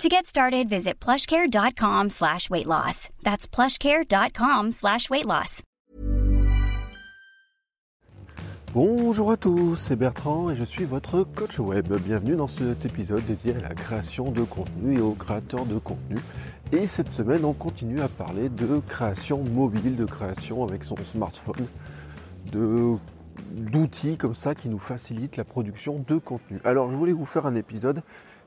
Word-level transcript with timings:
To 0.00 0.08
get 0.08 0.26
started, 0.26 0.68
visit 0.68 0.98
plushcare.com 0.98 2.10
slash 2.10 2.50
weight 2.50 2.66
loss. 2.66 3.08
That's 3.22 3.46
plushcare.com 3.46 4.72
slash 4.72 5.08
weight 5.10 5.26
loss. 5.26 5.62
Bonjour 8.74 9.30
à 9.32 9.36
tous, 9.36 9.76
c'est 9.76 9.96
Bertrand 9.96 10.50
et 10.50 10.54
je 10.54 10.64
suis 10.64 10.84
votre 10.84 11.24
coach 11.24 11.58
web. 11.58 11.92
Bienvenue 12.04 12.36
dans 12.36 12.46
cet 12.46 12.86
épisode 12.86 13.24
dédié 13.26 13.54
à 13.54 13.60
la 13.60 13.74
création 13.74 14.30
de 14.32 14.42
contenu 14.42 14.96
et 14.96 15.00
aux 15.00 15.12
créateurs 15.12 15.66
de 15.66 15.78
contenu. 15.78 16.16
Et 16.72 16.86
cette 16.86 17.10
semaine, 17.10 17.44
on 17.44 17.52
continue 17.52 18.00
à 18.00 18.08
parler 18.08 18.48
de 18.48 18.80
création 18.88 19.44
mobile, 19.44 19.94
de 19.94 20.06
création 20.06 20.64
avec 20.66 20.84
son 20.84 20.96
smartphone, 20.96 21.66
de 22.50 22.96
d'outils 23.52 24.16
comme 24.16 24.34
ça 24.34 24.54
qui 24.54 24.68
nous 24.68 24.78
facilitent 24.78 25.36
la 25.36 25.44
production 25.44 26.02
de 26.08 26.16
contenu. 26.16 26.58
Alors 26.64 26.90
je 26.90 26.96
voulais 26.96 27.12
vous 27.12 27.26
faire 27.26 27.46
un 27.46 27.54
épisode 27.54 28.02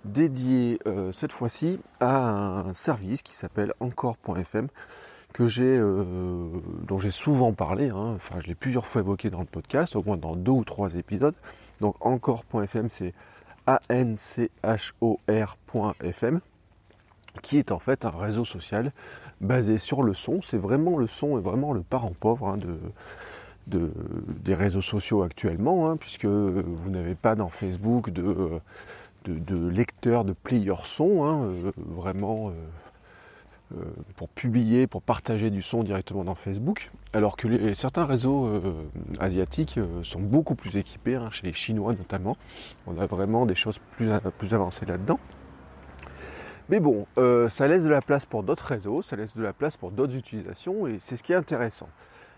dédié 0.06 0.80
euh, 0.88 1.12
cette 1.12 1.32
fois-ci 1.32 1.80
à 2.00 2.60
un 2.60 2.74
service 2.74 3.22
qui 3.22 3.36
s'appelle 3.36 3.74
encore.fm 3.80 4.68
que 5.34 5.46
j'ai 5.48 5.78
euh, 5.78 6.06
dont 6.88 6.98
j'ai 6.98 7.12
souvent 7.12 7.52
parlé, 7.52 7.90
hein. 7.90 8.14
enfin 8.16 8.40
je 8.40 8.48
l'ai 8.48 8.56
plusieurs 8.56 8.88
fois 8.88 9.02
évoqué 9.02 9.30
dans 9.30 9.42
le 9.42 9.46
podcast, 9.46 9.98
au 9.98 10.04
moins 10.04 10.16
dans 10.16 10.36
deux 10.38 10.54
ou 10.54 10.64
trois 10.64 10.96
épisodes. 10.96 11.36
Donc 11.82 11.96
encore.fm 12.06 12.90
c'est 12.90 13.14
A-N-C-H-O-R.fm 13.68 14.50
qui 17.42 17.58
est 17.58 17.74
en 17.74 17.80
fait 17.80 18.06
un 18.06 18.12
réseau 18.12 18.46
social 18.46 18.94
basé 19.42 19.78
sur 19.78 20.04
le 20.04 20.14
son. 20.14 20.42
C'est 20.42 20.58
vraiment 20.58 20.98
le 20.98 21.08
son 21.08 21.38
et 21.38 21.42
vraiment 21.42 21.74
le 21.74 21.82
parent 21.82 22.14
pauvre 22.18 22.48
hein, 22.48 22.56
de, 22.58 22.80
de, 23.68 23.92
des 24.42 24.54
réseaux 24.54 24.82
sociaux 24.82 25.22
actuellement, 25.22 25.90
hein, 25.90 25.98
puisque 25.98 26.26
vous 26.26 26.90
n'avez 26.90 27.16
pas 27.16 27.36
dans 27.36 27.50
Facebook 27.50 28.10
de, 28.12 28.62
de, 29.32 29.68
lecteur, 29.68 30.26
de 30.26 30.34
player 30.34 30.76
son, 30.84 31.24
hein, 31.24 31.44
euh, 31.44 31.72
vraiment 31.78 32.50
euh, 32.50 32.52
euh, 33.76 33.84
pour 34.16 34.30
publier, 34.30 34.88
pour 34.88 35.02
partager 35.02 35.50
du 35.50 35.62
son 35.62 35.84
directement 35.84 36.24
dans 36.24 36.36
Facebook, 36.36 36.92
alors 37.14 37.36
que 37.36 37.74
certains 37.74 38.06
réseaux 38.06 38.62
asiatiques 39.20 39.80
sont 40.04 40.22
beaucoup 40.22 40.56
plus 40.56 40.78
équipés, 40.78 41.16
hein, 41.16 41.30
chez 41.32 41.48
les 41.48 41.54
Chinois 41.54 41.94
notamment. 41.94 42.38
On 42.88 42.98
a 43.00 43.06
vraiment 43.08 43.46
des 43.46 43.56
choses 43.56 43.80
plus 43.98 44.54
avancées 44.54 44.86
là-dedans. 44.86 45.20
Mais 46.70 46.80
bon, 46.80 47.06
ça 47.48 47.68
laisse 47.68 47.84
de 47.84 47.90
la 47.90 48.02
place 48.02 48.26
pour 48.26 48.44
d'autres 48.44 48.66
réseaux, 48.66 49.02
ça 49.02 49.16
laisse 49.16 49.36
de 49.36 49.42
la 49.44 49.54
place 49.54 49.78
pour 49.78 49.92
d'autres 49.92 50.16
utilisations, 50.16 50.88
et 50.88 50.98
c'est 51.00 51.16
ce 51.16 51.24
qui 51.24 51.32
est 51.32 51.36
intéressant. 51.36 51.88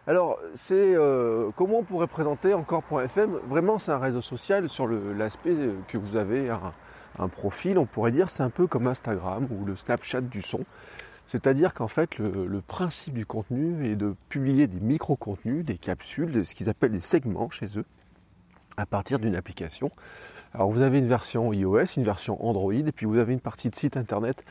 Alors, 0.08 0.40
c'est 0.54 0.96
euh, 0.96 1.52
comment 1.58 1.80
on 1.80 1.84
pourrait 1.84 2.08
présenter 2.08 2.54
encore.fm 2.54 3.42
Vraiment, 3.50 3.78
c'est 3.78 3.92
un 3.92 4.00
réseau 4.00 4.22
social 4.22 4.70
sur 4.70 4.88
l'aspect 4.88 5.54
que 5.90 5.98
vous 5.98 6.16
avez 6.16 6.50
un, 6.50 7.28
profil. 7.28 7.78
On 7.78 7.86
pourrait 7.86 8.12
dire 8.12 8.30
c'est 8.30 8.44
un 8.44 8.50
peu 8.50 8.68
comme 8.68 8.88
Instagram 8.88 9.50
ou 9.52 9.66
le 9.66 9.76
Snapchat 9.76 10.22
du 10.22 10.42
son. 10.42 10.62
C'est-à-dire 11.26 11.74
qu'en 11.74 11.90
fait, 11.90 12.20
le, 12.20 12.62
principe 12.66 13.16
du 13.16 13.26
contenu 13.26 13.86
est 13.86 13.98
de 13.98 14.16
publier 14.30 14.68
des 14.68 14.80
micro-contenus, 14.80 15.66
des 15.66 15.78
capsules, 15.78 16.46
ce 16.46 16.56
qu'ils 16.56 16.70
appellent 16.70 16.94
des 16.94 17.02
segments 17.02 17.50
chez 17.50 17.78
eux, 17.78 17.86
à 18.78 18.86
partir 18.86 19.20
d'une 19.20 19.36
application. 19.36 19.92
Alors, 20.54 20.72
vous 20.72 20.84
avez 20.84 21.00
une 21.00 21.10
version 21.10 21.52
iOS, 21.52 21.98
une 21.98 22.04
version 22.04 22.42
Android, 22.48 22.72
et 22.72 22.94
puis 22.94 23.06
vous 23.06 23.18
avez 23.18 23.34
une 23.34 23.42
partie 23.42 23.70
de 23.70 23.76
site 23.76 23.98
internet 23.98 24.46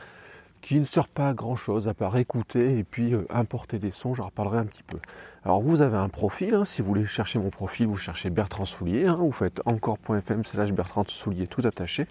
qui 0.61 0.79
ne 0.79 0.85
sert 0.85 1.07
pas 1.07 1.29
à 1.29 1.33
grand 1.33 1.55
chose 1.55 1.87
à 1.87 1.93
part 1.93 2.17
écouter 2.17 2.77
et 2.77 2.83
puis 2.83 3.13
euh, 3.13 3.25
importer 3.29 3.79
des 3.79 3.91
sons, 3.91 4.13
j'en 4.13 4.25
reparlerai 4.25 4.57
un 4.57 4.65
petit 4.65 4.83
peu. 4.83 4.97
Alors 5.43 5.61
vous 5.61 5.81
avez 5.81 5.97
un 5.97 6.09
profil, 6.09 6.53
hein, 6.53 6.65
si 6.65 6.81
vous 6.81 6.87
voulez 6.87 7.05
chercher 7.05 7.39
mon 7.39 7.49
profil, 7.49 7.87
vous 7.87 7.95
cherchez 7.95 8.29
Bertrand 8.29 8.65
Soulier, 8.65 9.07
hein, 9.07 9.17
vous 9.19 9.31
faites 9.31 9.61
encore.fm 9.65 10.43
slash 10.43 10.73
Bertrand 10.73 11.05
Soulier 11.07 11.47
tout 11.47 11.61
attaché, 11.65 12.07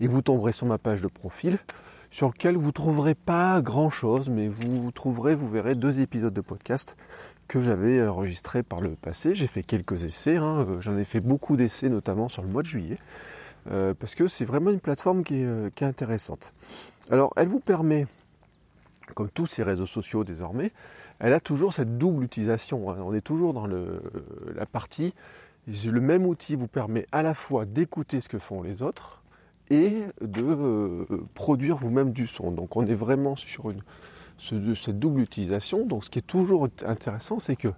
et 0.00 0.08
vous 0.08 0.22
tomberez 0.22 0.52
sur 0.52 0.66
ma 0.66 0.78
page 0.78 1.02
de 1.02 1.08
profil, 1.08 1.58
sur 2.10 2.28
lequel 2.28 2.56
vous 2.56 2.72
trouverez 2.72 3.14
pas 3.14 3.60
grand 3.60 3.90
chose, 3.90 4.30
mais 4.30 4.48
vous 4.48 4.90
trouverez, 4.92 5.34
vous 5.34 5.48
verrez 5.48 5.74
deux 5.74 6.00
épisodes 6.00 6.34
de 6.34 6.40
podcast 6.40 6.96
que 7.48 7.60
j'avais 7.60 8.06
enregistrés 8.06 8.62
par 8.62 8.80
le 8.80 8.90
passé. 8.90 9.34
J'ai 9.34 9.46
fait 9.46 9.62
quelques 9.62 10.04
essais, 10.04 10.36
hein, 10.36 10.66
euh, 10.68 10.80
j'en 10.80 10.96
ai 10.96 11.04
fait 11.04 11.20
beaucoup 11.20 11.56
d'essais 11.56 11.88
notamment 11.88 12.28
sur 12.28 12.42
le 12.42 12.48
mois 12.48 12.62
de 12.62 12.66
juillet. 12.66 12.98
Euh, 13.70 13.94
parce 13.94 14.14
que 14.14 14.26
c'est 14.26 14.44
vraiment 14.44 14.70
une 14.70 14.80
plateforme 14.80 15.24
qui 15.24 15.36
est, 15.36 15.82
intéressante. 15.82 16.52
Alors, 17.10 17.32
elle 17.36 17.48
vous 17.48 17.60
permet, 17.60 18.06
comme 19.14 19.30
tous 19.30 19.46
ces 19.46 19.62
réseaux 19.62 19.86
sociaux 19.86 20.24
désormais, 20.24 20.72
elle 21.18 21.32
a 21.32 21.40
toujours 21.40 21.72
cette 21.72 21.98
double 21.98 22.24
utilisation. 22.24 22.90
Hein. 22.90 22.98
On 23.00 23.14
est 23.14 23.22
toujours 23.22 23.54
dans 23.54 23.66
la 23.66 24.66
partie, 24.66 25.14
le 25.66 26.00
même 26.00 26.26
outil 26.26 26.56
vous 26.56 26.68
permet 26.68 27.06
à 27.12 27.22
la 27.22 27.34
fois 27.34 27.64
d'écouter 27.64 28.20
ce 28.20 28.28
que 28.28 28.38
font 28.38 28.62
les 28.62 28.82
autres 28.82 29.22
et 29.70 30.04
de 30.20 30.44
euh, 30.44 31.06
produire 31.34 31.76
vous-même 31.76 32.12
du 32.12 32.26
son. 32.26 32.52
Donc 32.52 32.76
on 32.76 32.86
est 32.86 32.94
vraiment 32.94 33.34
sur 33.34 33.72
cette 34.38 34.98
double 34.98 35.20
utilisation. 35.20 35.86
Donc 35.86 36.04
ce 36.04 36.10
qui 36.10 36.18
est 36.20 36.26
toujours 36.26 36.68
intéressant, 36.84 37.38
c'est 37.38 37.56
que 37.56 37.68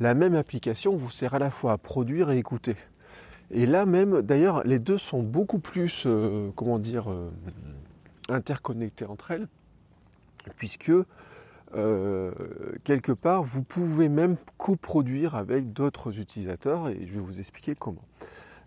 la 0.00 0.14
même 0.14 0.34
application 0.34 0.96
vous 0.96 1.10
sert 1.10 1.34
à 1.34 1.38
la 1.38 1.50
fois 1.50 1.72
à 1.72 1.78
produire 1.78 2.30
et 2.30 2.38
écouter. 2.38 2.76
Et 3.54 3.66
là 3.66 3.86
même, 3.86 4.20
d'ailleurs, 4.22 4.64
les 4.64 4.80
deux 4.80 4.98
sont 4.98 5.22
beaucoup 5.22 5.60
plus, 5.60 6.02
euh, 6.06 6.50
comment 6.56 6.80
dire, 6.80 7.08
euh, 7.08 7.30
interconnectés 8.28 9.04
entre 9.04 9.30
elles, 9.30 9.46
puisque 10.56 10.90
euh, 11.76 12.32
quelque 12.82 13.12
part, 13.12 13.44
vous 13.44 13.62
pouvez 13.62 14.08
même 14.08 14.36
coproduire 14.58 15.36
avec 15.36 15.72
d'autres 15.72 16.18
utilisateurs, 16.18 16.88
et 16.88 17.06
je 17.06 17.12
vais 17.12 17.20
vous 17.20 17.38
expliquer 17.38 17.76
comment. 17.76 18.04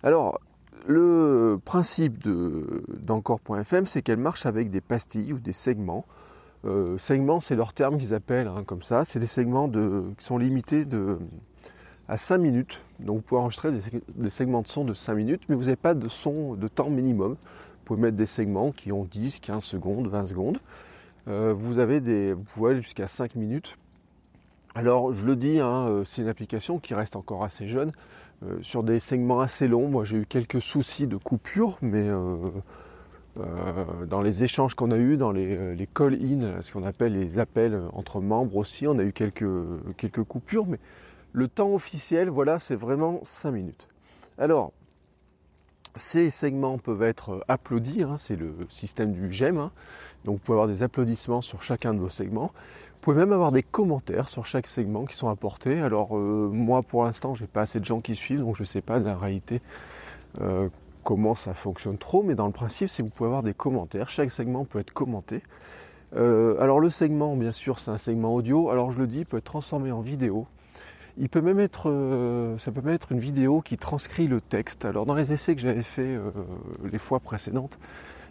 Alors, 0.03 0.39
le 0.87 1.59
principe 1.65 2.25
d'encore.fm, 2.25 3.87
c'est 3.87 4.01
qu'elle 4.01 4.19
marche 4.19 4.45
avec 4.45 4.69
des 4.69 4.79
pastilles 4.79 5.33
ou 5.33 5.39
des 5.39 5.51
segments. 5.51 6.05
segments, 6.97 7.41
c'est 7.41 7.55
leur 7.55 7.73
terme 7.73 7.97
qu'ils 7.97 8.13
appellent 8.13 8.47
hein, 8.47 8.63
comme 8.65 8.83
ça. 8.83 9.03
C'est 9.03 9.19
des 9.19 9.27
segments 9.27 9.67
de, 9.67 10.03
qui 10.17 10.23
sont 10.23 10.37
limités 10.37 10.85
de, 10.85 11.17
à 12.09 12.17
5 12.17 12.37
minutes. 12.37 12.81
Donc 12.99 13.17
vous 13.17 13.21
pouvez 13.21 13.41
enregistrer 13.41 13.71
des, 14.15 14.29
segments 14.29 14.61
de 14.61 14.67
son 14.67 14.85
de 14.85 14.93
5 14.93 15.13
minutes, 15.15 15.41
mais 15.49 15.55
vous 15.55 15.63
n'avez 15.63 15.75
pas 15.75 15.93
de 15.93 16.07
son 16.07 16.55
de 16.55 16.67
temps 16.67 16.89
minimum. 16.89 17.31
Vous 17.31 17.83
pouvez 17.85 18.01
mettre 18.01 18.17
des 18.17 18.25
segments 18.25 18.71
qui 18.71 18.91
ont 18.91 19.05
10, 19.05 19.39
15 19.39 19.63
secondes, 19.63 20.07
20 20.07 20.25
secondes. 20.25 20.57
Euh, 21.27 21.53
vous, 21.55 21.79
avez 21.79 21.99
des, 21.99 22.33
vous 22.33 22.43
pouvez 22.43 22.71
aller 22.71 22.81
jusqu'à 22.81 23.07
5 23.07 23.35
minutes. 23.35 23.77
Alors 24.75 25.13
je 25.13 25.25
le 25.25 25.35
dis, 25.35 25.59
hein, 25.59 25.87
euh, 25.87 26.03
c'est 26.05 26.21
une 26.21 26.27
application 26.27 26.79
qui 26.79 26.93
reste 26.93 27.15
encore 27.15 27.43
assez 27.43 27.67
jeune. 27.67 27.91
Euh, 28.43 28.57
sur 28.61 28.83
des 28.83 28.99
segments 28.99 29.39
assez 29.39 29.67
longs, 29.67 29.87
moi 29.87 30.05
j'ai 30.05 30.17
eu 30.17 30.25
quelques 30.25 30.61
soucis 30.61 31.07
de 31.07 31.17
coupure, 31.17 31.77
mais 31.81 32.07
dans 34.07 34.21
les 34.21 34.43
échanges 34.43 34.73
qu'on 34.73 34.89
a 34.91 34.97
eus, 34.97 35.15
dans 35.15 35.31
les, 35.31 35.75
les 35.75 35.87
call-in, 35.87 36.61
ce 36.61 36.71
qu'on 36.71 36.83
appelle 36.83 37.13
les 37.13 37.37
appels 37.37 37.79
entre 37.93 38.19
membres 38.19 38.57
aussi, 38.57 38.87
on 38.87 38.97
a 38.97 39.03
eu 39.03 39.13
quelques, 39.13 39.45
quelques 39.97 40.23
coupures, 40.23 40.65
mais 40.65 40.79
le 41.37 41.47
temps 41.47 41.71
officiel, 41.71 42.29
voilà, 42.29 42.57
c'est 42.57 42.75
vraiment 42.75 43.19
5 43.21 43.51
minutes. 43.51 43.87
Alors, 44.39 44.73
ces 45.95 46.31
segments 46.31 46.79
peuvent 46.79 47.03
être 47.03 47.45
applaudis, 47.47 48.01
hein, 48.01 48.15
c'est 48.17 48.35
le 48.35 48.55
système 48.69 49.11
du 49.11 49.31
j'aime. 49.31 49.59
Hein. 49.59 49.71
donc 50.25 50.37
vous 50.37 50.41
pouvez 50.43 50.55
avoir 50.55 50.67
des 50.67 50.81
applaudissements 50.81 51.43
sur 51.43 51.61
chacun 51.61 51.93
de 51.93 51.99
vos 51.99 52.09
segments. 52.09 52.47
Vous 52.47 53.01
pouvez 53.01 53.17
même 53.17 53.33
avoir 53.33 53.51
des 53.51 53.61
commentaires 53.61 54.29
sur 54.29 54.47
chaque 54.47 54.65
segment 54.65 55.05
qui 55.05 55.15
sont 55.15 55.29
apportés. 55.29 55.79
Alors 55.79 56.17
euh, 56.17 56.49
moi 56.51 56.81
pour 56.81 57.03
l'instant 57.03 57.35
j'ai 57.35 57.45
pas 57.45 57.61
assez 57.61 57.79
de 57.79 57.85
gens 57.85 58.01
qui 58.01 58.15
suivent, 58.15 58.39
donc 58.39 58.55
je 58.55 58.63
ne 58.63 58.67
sais 58.67 58.81
pas 58.81 58.97
la 58.97 59.15
réalité 59.15 59.61
euh, 60.41 60.69
comment 61.03 61.35
ça 61.35 61.53
fonctionne 61.53 61.99
trop, 61.99 62.23
mais 62.23 62.33
dans 62.33 62.47
le 62.47 62.51
principe 62.51 62.87
c'est 62.87 63.03
que 63.03 63.09
vous 63.09 63.13
pouvez 63.13 63.27
avoir 63.27 63.43
des 63.43 63.53
commentaires. 63.53 64.09
Chaque 64.09 64.31
segment 64.31 64.65
peut 64.65 64.79
être 64.79 64.91
commenté. 64.91 65.43
Euh, 66.15 66.59
alors 66.59 66.79
le 66.79 66.89
segment 66.89 67.35
bien 67.35 67.51
sûr 67.51 67.77
c'est 67.77 67.91
un 67.91 67.97
segment 67.97 68.33
audio, 68.33 68.71
alors 68.71 68.91
je 68.91 68.97
le 68.97 69.05
dis, 69.05 69.23
peut 69.23 69.37
être 69.37 69.43
transformé 69.43 69.91
en 69.91 70.01
vidéo. 70.01 70.47
Il 71.19 71.29
peut 71.29 71.41
même 71.41 71.59
être, 71.59 71.89
euh, 71.89 72.57
ça 72.59 72.71
peut 72.71 72.81
même 72.81 72.93
être 72.93 73.11
une 73.11 73.19
vidéo 73.19 73.61
qui 73.61 73.77
transcrit 73.77 74.27
le 74.27 74.39
texte. 74.39 74.85
Alors 74.85 75.05
dans 75.07 75.15
les 75.15 75.33
essais 75.33 75.55
que 75.55 75.61
j'avais 75.61 75.81
fait 75.81 76.15
euh, 76.15 76.29
les 76.91 76.99
fois 76.99 77.19
précédentes, 77.19 77.79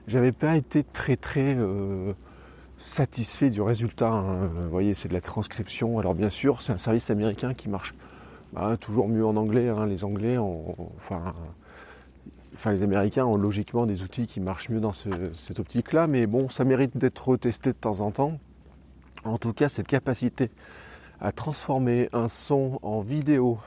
j'avais 0.07 0.31
pas 0.31 0.57
été 0.57 0.85
très 0.85 1.17
très 1.17 1.57
euh, 1.57 2.13
satisfait 2.77 3.51
du 3.51 3.61
résultat. 3.61 4.13
Hein. 4.13 4.47
Vous 4.47 4.71
voyez, 4.71 4.95
c'est 4.95 5.09
de 5.09 5.15
la 5.15 5.21
transcription. 5.21 5.99
Alors 5.99 6.15
bien 6.15 6.31
sûr, 6.31 6.63
c'est 6.63 6.73
un 6.73 6.79
service 6.79 7.11
américain 7.11 7.55
qui 7.55 7.69
marche 7.69 7.93
bah, 8.53 8.77
toujours 8.81 9.09
mieux 9.09 9.27
en 9.27 9.37
anglais. 9.37 9.69
Hein. 9.69 9.87
Les 9.87 10.05
Anglais, 10.05 10.39
enfin, 10.39 11.35
enfin 12.55 12.71
les 12.71 12.85
Américains 12.85 13.25
ont 13.27 13.37
logiquement 13.37 13.85
des 13.87 14.05
outils 14.05 14.29
qui 14.29 14.41
marchent 14.41 14.69
mieux 14.69 14.81
dans 14.81 14.93
cette 14.93 15.59
optique-là. 15.59 16.07
Mais 16.07 16.29
bon, 16.29 16.49
ça 16.49 16.65
mérite 16.65 16.97
d'être 16.97 17.27
retesté 17.27 17.71
de 17.73 17.79
temps 17.79 18.01
en 18.01 18.13
temps. 18.13 18.39
En 19.25 19.39
tout 19.39 19.53
cas, 19.53 19.69
cette 19.69 19.89
capacité 19.89 20.51
à 21.21 21.33
transformer 21.33 22.09
un 22.13 22.29
son 22.29 22.79
en 22.83 23.01
vidéo, 23.01 23.59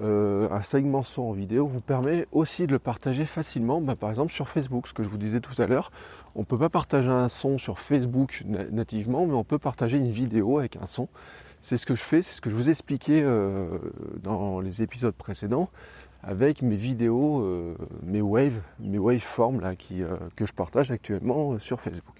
euh, 0.00 0.48
un 0.50 0.62
segment 0.62 1.02
son 1.02 1.22
en 1.22 1.32
vidéo, 1.32 1.66
vous 1.66 1.80
permet 1.80 2.26
aussi 2.32 2.66
de 2.66 2.72
le 2.72 2.78
partager 2.78 3.24
facilement, 3.24 3.80
bah, 3.80 3.96
par 3.96 4.10
exemple 4.10 4.32
sur 4.32 4.48
Facebook, 4.48 4.86
ce 4.86 4.94
que 4.94 5.02
je 5.02 5.08
vous 5.08 5.18
disais 5.18 5.40
tout 5.40 5.60
à 5.60 5.66
l'heure. 5.66 5.90
On 6.34 6.40
ne 6.40 6.44
peut 6.44 6.58
pas 6.58 6.68
partager 6.68 7.10
un 7.10 7.28
son 7.28 7.58
sur 7.58 7.80
Facebook 7.80 8.44
nativement, 8.46 9.26
mais 9.26 9.34
on 9.34 9.44
peut 9.44 9.58
partager 9.58 9.98
une 9.98 10.10
vidéo 10.10 10.58
avec 10.58 10.76
un 10.76 10.86
son. 10.86 11.08
C'est 11.62 11.76
ce 11.76 11.86
que 11.86 11.96
je 11.96 12.02
fais, 12.02 12.22
c'est 12.22 12.34
ce 12.34 12.40
que 12.40 12.50
je 12.50 12.54
vous 12.54 12.70
expliquais 12.70 13.22
euh, 13.24 13.66
dans 14.22 14.60
les 14.60 14.82
épisodes 14.82 15.14
précédents 15.14 15.68
avec 16.22 16.62
mes 16.62 16.76
vidéos, 16.76 17.42
euh, 17.42 17.76
mes 18.04 18.20
waves, 18.20 18.60
mes 18.80 18.98
waveforms 18.98 19.60
là, 19.60 19.74
qui, 19.74 20.02
que 20.36 20.46
je 20.46 20.52
partage 20.52 20.90
actuellement 20.90 21.58
sur 21.58 21.80
Facebook. 21.80 22.17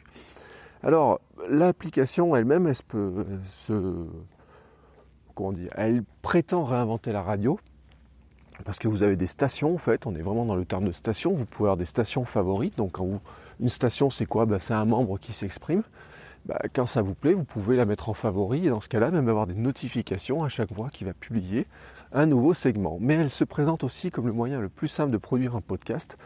Alors, 0.83 1.21
l'application 1.49 2.35
elle-même, 2.37 2.67
elle 2.67 2.77
peut 2.87 3.27
se. 3.45 4.07
Comment 5.35 5.53
Elle 5.77 6.03
prétend 6.23 6.65
réinventer 6.65 7.13
la 7.13 7.23
radio. 7.23 7.59
Parce 8.65 8.79
que 8.79 8.89
vous 8.89 9.05
avez 9.05 9.17
des 9.17 9.27
stations, 9.27 9.75
en 9.75 9.79
fait, 9.79 10.07
on 10.07 10.15
est 10.15 10.23
vraiment 10.23 10.45
dans 10.45 10.57
le 10.57 10.65
terme 10.65 10.85
de 10.85 10.93
station. 10.93 11.33
Vous 11.33 11.47
pouvez 11.47 11.69
avoir 11.69 11.77
des 11.77 11.85
stations 11.85 12.25
favorites. 12.25 12.77
Donc, 12.77 12.93
quand 12.93 13.05
vous, 13.05 13.21
une 13.61 13.69
station, 13.69 14.11
c'est 14.11 14.27
quoi? 14.27 14.47
Bah, 14.47 14.59
C'est 14.59 14.75
un 14.75 14.85
membre 14.85 15.19
qui 15.19 15.33
s'exprime. 15.33 15.83
Bah, 16.47 16.59
quand 16.73 16.87
ça 16.87 17.03
vous 17.03 17.15
plaît, 17.15 17.35
vous 17.35 17.45
pouvez 17.45 17.77
la 17.77 17.85
mettre 17.85 18.09
en 18.09 18.15
favori 18.15 18.67
et 18.67 18.71
dans 18.71 18.81
ce 18.81 18.89
cas-là, 18.89 19.11
même 19.11 19.29
avoir 19.29 19.47
des 19.47 19.55
notifications 19.55 20.45
à 20.45 20.49
chaque 20.49 20.73
fois 20.73 20.89
qui 20.91 21.05
va 21.05 21.13
publier 21.13 21.67
un 22.13 22.27
nouveau 22.27 22.55
segment. 22.55 22.99
Mais 23.01 23.15
elle 23.15 23.31
se 23.31 23.45
présente 23.45 23.85
aussi 23.85 24.11
comme 24.11 24.27
le 24.27 24.33
moyen 24.33 24.61
le 24.61 24.69
plus 24.69 24.89
simple 24.89 25.11
de 25.11 25.19
produire 25.19 25.57
un 25.57 25.61
podcast 25.61 26.17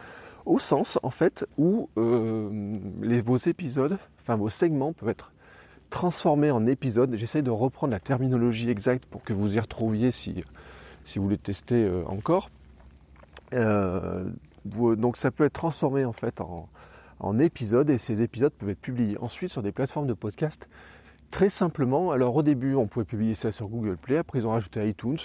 au 0.45 0.59
sens 0.59 0.99
en 1.03 1.09
fait 1.09 1.45
où 1.57 1.89
euh, 1.97 2.79
vos 3.25 3.37
épisodes, 3.37 3.97
enfin 4.19 4.35
vos 4.35 4.49
segments 4.49 4.93
peuvent 4.93 5.09
être 5.09 5.31
transformés 5.89 6.51
en 6.51 6.65
épisodes. 6.65 7.15
J'essaie 7.15 7.41
de 7.41 7.51
reprendre 7.51 7.91
la 7.91 7.99
terminologie 7.99 8.69
exacte 8.69 9.05
pour 9.05 9.23
que 9.23 9.33
vous 9.33 9.55
y 9.55 9.59
retrouviez 9.59 10.11
si, 10.11 10.43
si 11.05 11.19
vous 11.19 11.29
les 11.29 11.37
testez 11.37 11.83
euh, 11.83 12.03
encore. 12.07 12.49
Euh, 13.53 14.25
donc 14.65 15.17
ça 15.17 15.29
peut 15.29 15.43
être 15.43 15.53
transformé 15.53 16.05
en 16.05 16.13
fait 16.13 16.41
en, 16.41 16.67
en 17.19 17.39
épisodes 17.39 17.89
et 17.89 17.97
ces 17.97 18.21
épisodes 18.21 18.53
peuvent 18.53 18.69
être 18.69 18.81
publiés 18.81 19.17
ensuite 19.19 19.51
sur 19.51 19.61
des 19.61 19.71
plateformes 19.71 20.07
de 20.07 20.13
podcast 20.13 20.67
très 21.29 21.49
simplement. 21.49 22.11
Alors 22.11 22.35
au 22.35 22.43
début 22.43 22.75
on 22.75 22.87
pouvait 22.87 23.05
publier 23.05 23.35
ça 23.35 23.51
sur 23.51 23.67
Google 23.67 23.97
Play, 23.97 24.17
après 24.17 24.39
ils 24.39 24.47
ont 24.47 24.51
rajouté 24.51 24.87
iTunes. 24.87 25.17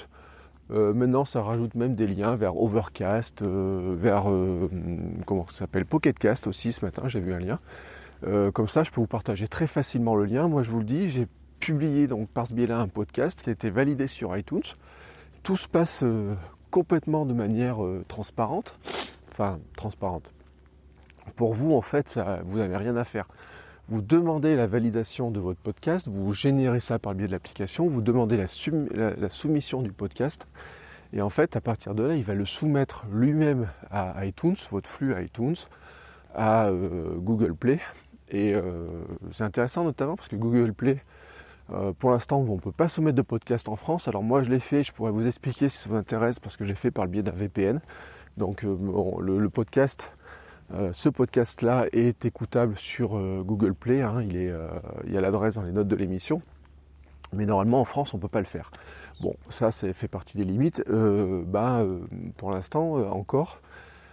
Euh, 0.71 0.93
maintenant, 0.93 1.25
ça 1.25 1.43
rajoute 1.43 1.75
même 1.75 1.95
des 1.95 2.07
liens 2.07 2.37
vers 2.37 2.57
Overcast, 2.57 3.43
euh, 3.43 3.95
vers 3.99 4.31
euh, 4.31 4.69
comment 5.25 5.45
ça 5.45 5.61
s'appelle 5.61 5.87
Pocketcast 5.87 6.47
aussi. 6.47 6.73
Ce 6.73 6.85
matin, 6.85 7.03
j'ai 7.07 7.21
vu 7.21 7.33
un 7.33 7.39
lien. 7.39 7.59
comme 8.53 8.69
ça, 8.69 8.83
je 8.83 8.91
peux 8.91 9.01
vous 9.01 9.07
partager 9.07 9.49
très 9.49 9.67
facilement 9.67 10.15
le 10.15 10.25
lien. 10.25 10.49
Moi, 10.49 10.63
je 10.63 10.71
vous 10.71 10.81
le 10.81 10.85
dis, 10.85 11.11
j'ai 11.11 11.27
publié 11.61 12.07
donc 12.07 12.29
par 12.29 12.47
ce 12.47 12.55
biais-là 12.55 12.79
un 12.79 12.89
podcast 12.89 13.43
qui 13.43 13.51
a 13.51 13.53
été 13.53 13.71
validé 13.71 14.07
sur 14.07 14.37
iTunes. 14.37 14.63
Tout 15.43 15.57
se 15.57 15.69
passe 15.69 16.05
complètement 16.71 17.25
de 17.25 17.33
manière 17.33 17.79
transparente, 18.09 18.79
enfin 19.31 19.59
transparente. 19.77 20.33
Pour 21.37 21.55
vous, 21.55 21.75
en 21.75 21.83
fait, 21.83 22.19
vous 22.45 22.59
n'avez 22.59 22.77
rien 22.77 22.97
à 22.97 23.05
faire 23.05 23.29
vous 23.89 24.03
demandez 24.03 24.55
la 24.55 24.67
validation 24.67 25.31
de 25.31 25.41
votre 25.41 25.61
podcast, 25.61 26.09
vous 26.09 26.33
générez 26.35 26.81
ça 26.81 26.99
par 26.99 27.13
le 27.13 27.19
biais 27.19 27.27
de 27.27 27.33
l'application, 27.33 27.89
vous 27.89 28.03
demandez 28.03 28.37
la, 28.37 29.29
soumission 29.29 29.83
du 29.83 29.93
podcast, 29.93 30.47
et 31.13 31.23
en 31.23 31.31
fait, 31.31 31.57
à 31.57 31.61
partir 31.61 31.95
de 31.95 32.03
là, 32.03 32.15
il 32.15 32.25
va 32.25 32.35
le 32.35 32.45
soumettre 32.45 33.07
lui-même 33.11 33.69
à 33.91 34.27
iTunes, 34.27 34.57
votre 34.71 34.89
flux 34.89 35.15
iTunes, 35.23 35.57
à 36.35 36.67
euh, 36.67 37.15
Google 37.17 37.55
Play. 37.55 37.81
Et 38.31 38.55
euh, 38.55 38.87
c'est 39.33 39.45
intéressant 39.45 39.85
notamment 39.85 40.17
parce 40.17 40.29
que 40.29 40.37
Google 40.37 40.75
Play, 40.75 41.03
euh, 41.73 41.93
pour 41.99 42.11
l'instant, 42.11 42.41
on 42.47 42.57
ne 42.57 42.61
peut 42.61 42.73
pas 42.73 42.89
soumettre 42.89 43.17
de 43.17 43.23
podcast 43.23 43.71
en 43.71 43.77
France. 43.77 44.07
Alors 44.07 44.23
moi, 44.23 44.43
je 44.43 44.51
l'ai 44.51 44.59
fait, 44.59 44.83
je 44.83 44.93
pourrais 44.93 45.13
vous 45.13 45.27
expliquer 45.27 45.71
si 45.71 45.79
ça 45.79 45.89
vous 45.89 45.97
intéresse 45.97 46.39
parce 46.41 46.59
que 46.59 46.65
j'ai 46.67 46.75
fait 46.75 46.91
par 46.91 47.07
le 47.07 47.11
biais 47.11 47.23
d'un 47.23 47.33
VPN. 47.33 47.81
Donc 48.37 48.63
le, 48.63 49.49
podcast 49.49 50.13
euh, 50.75 50.91
ce 50.93 51.09
podcast-là 51.09 51.87
est 51.93 52.27
écoutable 52.27 52.77
sur 52.77 53.17
euh, 53.17 53.43
Google 53.43 53.75
Play, 53.75 54.03
hein. 54.03 54.23
euh, 54.35 54.69
il, 55.07 55.13
y 55.13 55.17
a 55.17 55.21
l'adresse 55.21 55.55
dans 55.55 55.63
les 55.63 55.73
notes 55.73 55.89
de 55.89 55.97
l'émission, 55.97 56.43
mais 57.33 57.47
normalement 57.47 57.81
en 57.81 57.87
France 57.87 58.13
on 58.13 58.19
ne 58.19 58.23
peut 58.23 58.29
pas 58.29 58.41
le 58.41 58.45
faire. 58.45 58.71
Bon, 59.23 59.35
ça, 59.49 59.71
ça 59.71 59.91
fait 59.95 60.09
partie 60.09 60.37
des 60.37 60.45
limites. 60.45 60.83
bah, 61.47 61.85
pour 62.37 62.51
l'instant 62.51 62.93
encore, 63.11 63.61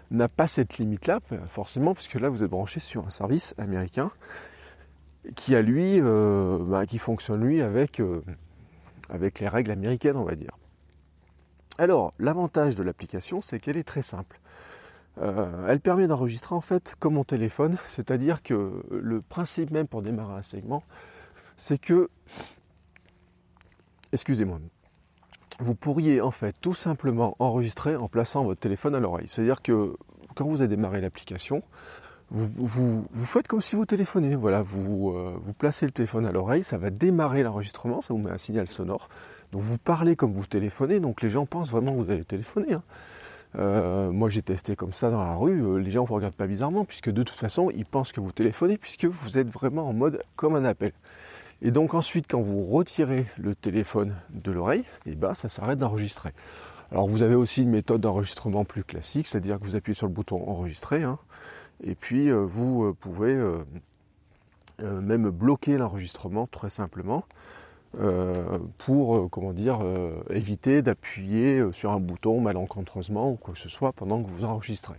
n'a 0.10 0.30
pas 0.30 0.48
cette 0.48 0.78
limite-là, 0.78 1.20
forcément, 1.50 1.94
puisque 1.94 2.16
là 2.16 2.30
vous 2.30 2.42
êtes 2.42 2.50
branché 2.50 2.80
sur 2.80 3.06
un 3.06 3.10
service 3.10 3.54
américain 3.58 4.12
qui 5.36 5.56
lui, 5.58 6.02
bah, 6.02 6.88
qui 6.88 6.98
fonctionne 6.98 7.44
lui 7.44 7.62
avec, 7.62 8.02
avec 9.10 9.40
les 9.40 9.48
règles 9.48 9.72
américaines, 9.72 10.18
on 10.18 10.24
va 10.24 10.36
dire. 10.36 10.58
Alors, 11.78 12.14
l'avantage 12.18 12.76
de 12.76 12.84
l'application, 12.84 13.42
c'est 13.42 13.60
qu'elle 13.60 13.78
est 13.78 13.84
très 13.84 14.02
simple. 14.02 14.40
Euh, 15.22 15.68
elle 15.68 15.80
permet 15.80 16.08
d'enregistrer 16.08 16.56
en 16.56 16.62
fait 16.62 16.96
comme 17.00 17.14
mon 17.14 17.24
téléphone, 17.24 17.78
c'est-à-dire 17.88 18.44
que 18.44 18.84
le 18.92 19.22
principe 19.22 19.72
même 19.72 19.88
pour 19.88 20.02
démarrer 20.02 20.36
un 20.36 20.44
segment, 20.44 20.84
c'est 21.58 21.78
que, 21.78 22.10
excusez-moi, 24.12 24.60
vous 25.60 25.76
pourriez 25.76 26.20
en 26.20 26.32
fait 26.32 26.56
tout 26.60 26.74
simplement 26.74 27.36
enregistrer 27.40 27.96
en 27.96 28.10
plaçant 28.10 28.44
votre 28.44 28.60
téléphone 28.60 28.96
à 28.96 29.00
l'oreille. 29.00 29.28
C'est-à-dire 29.30 29.62
que 29.62 29.96
quand 30.36 30.46
vous 30.46 30.62
avez 30.62 30.68
démarré 30.68 31.00
l'application, 31.00 31.64
vous, 32.32 33.06
faites 33.24 33.48
comme 33.48 33.62
si 33.62 33.76
vous 33.76 33.86
téléphonez. 33.86 34.36
Voilà, 34.36 34.62
vous, 34.62 35.12
euh, 35.12 35.38
vous 35.42 35.54
placez 35.54 35.86
le 35.86 35.92
téléphone 35.92 36.26
à 36.26 36.32
l'oreille, 36.32 36.64
ça 36.64 36.78
va 36.78 36.90
démarrer 36.90 37.44
l'enregistrement, 37.44 38.02
ça 38.02 38.14
vous 38.14 38.20
met 38.20 38.32
un 38.32 38.38
signal 38.38 38.68
sonore. 38.68 39.10
Donc 39.52 39.62
vous 39.62 39.78
parlez 39.78 40.16
comme 40.16 40.34
vous 40.34 40.46
téléphonez, 40.46 41.00
donc 41.00 41.22
les 41.22 41.30
gens 41.30 41.46
pensent 41.46 41.70
vraiment 41.70 41.94
que 41.94 42.02
vous 42.04 42.12
allez 42.12 42.26
téléphoner. 42.26 42.74
Hein. 42.74 42.84
Euh, 43.58 44.12
moi 44.12 44.30
j'ai 44.30 44.42
testé 44.42 44.76
comme 44.76 44.92
ça 44.92 45.10
dans 45.10 45.24
la 45.24 45.36
rue, 45.36 45.62
euh, 45.62 45.78
les 45.78 45.92
gens 45.92 46.02
ne 46.02 46.08
vous 46.08 46.16
regardent 46.16 46.36
pas 46.36 46.48
bizarrement 46.48 46.84
puisque 46.84 47.10
de 47.10 47.24
toute 47.24 47.36
façon 47.36 47.70
ils 47.70 47.86
pensent 47.86 48.12
que 48.12 48.20
vous 48.20 48.32
téléphonez 48.32 48.78
puisque 48.78 49.06
vous 49.06 49.38
êtes 49.38 49.48
vraiment 49.48 49.88
en 49.88 49.94
mode 49.94 50.22
comme 50.36 50.56
un 50.56 50.66
appel. 50.66 50.92
Et 51.62 51.72
donc 51.72 51.94
ensuite 51.94 52.26
quand 52.30 52.42
vous 52.42 52.64
retirez 52.66 53.26
le 53.38 53.56
téléphone 53.56 54.16
de 54.32 54.52
l'oreille, 54.52 54.84
eh 55.06 55.16
ben, 55.16 55.34
ça 55.34 55.48
s'arrête 55.48 55.80
d'enregistrer. 55.80 56.32
Alors 56.92 57.08
vous 57.08 57.22
avez 57.22 57.36
aussi 57.36 57.62
une 57.62 57.70
méthode 57.70 58.02
d'enregistrement 58.02 58.66
plus 58.66 58.84
classique, 58.84 59.28
c'est-à-dire 59.28 59.60
que 59.60 59.66
vous 59.66 59.76
appuyez 59.76 59.96
sur 59.96 60.08
le 60.08 60.14
bouton 60.14 60.48
enregistrer 60.50 61.04
hein, 61.04 61.18
et 61.82 61.96
puis 61.96 62.30
euh, 62.30 62.40
vous 62.40 62.94
pouvez 62.94 63.42
même 64.82 65.30
bloquer 65.30 65.78
l'enregistrement 65.78 66.48
très 66.48 66.70
simplement. 66.70 67.24
Euh, 68.00 68.60
pour 68.78 69.16
euh, 69.16 69.28
comment 69.30 69.54
dire 69.54 69.80
euh, 69.82 70.22
éviter 70.30 70.82
d'appuyer 70.82 71.64
sur 71.72 71.92
un 71.92 72.02
bouton 72.02 72.42
malencontreusement 72.42 73.32
ou 73.32 73.36
quoi 73.36 73.54
que 73.54 73.60
ce 73.60 73.70
soit 73.70 73.94
pendant 73.94 74.22
que 74.22 74.28
vous 74.28 74.44
enregistrez. 74.44 74.98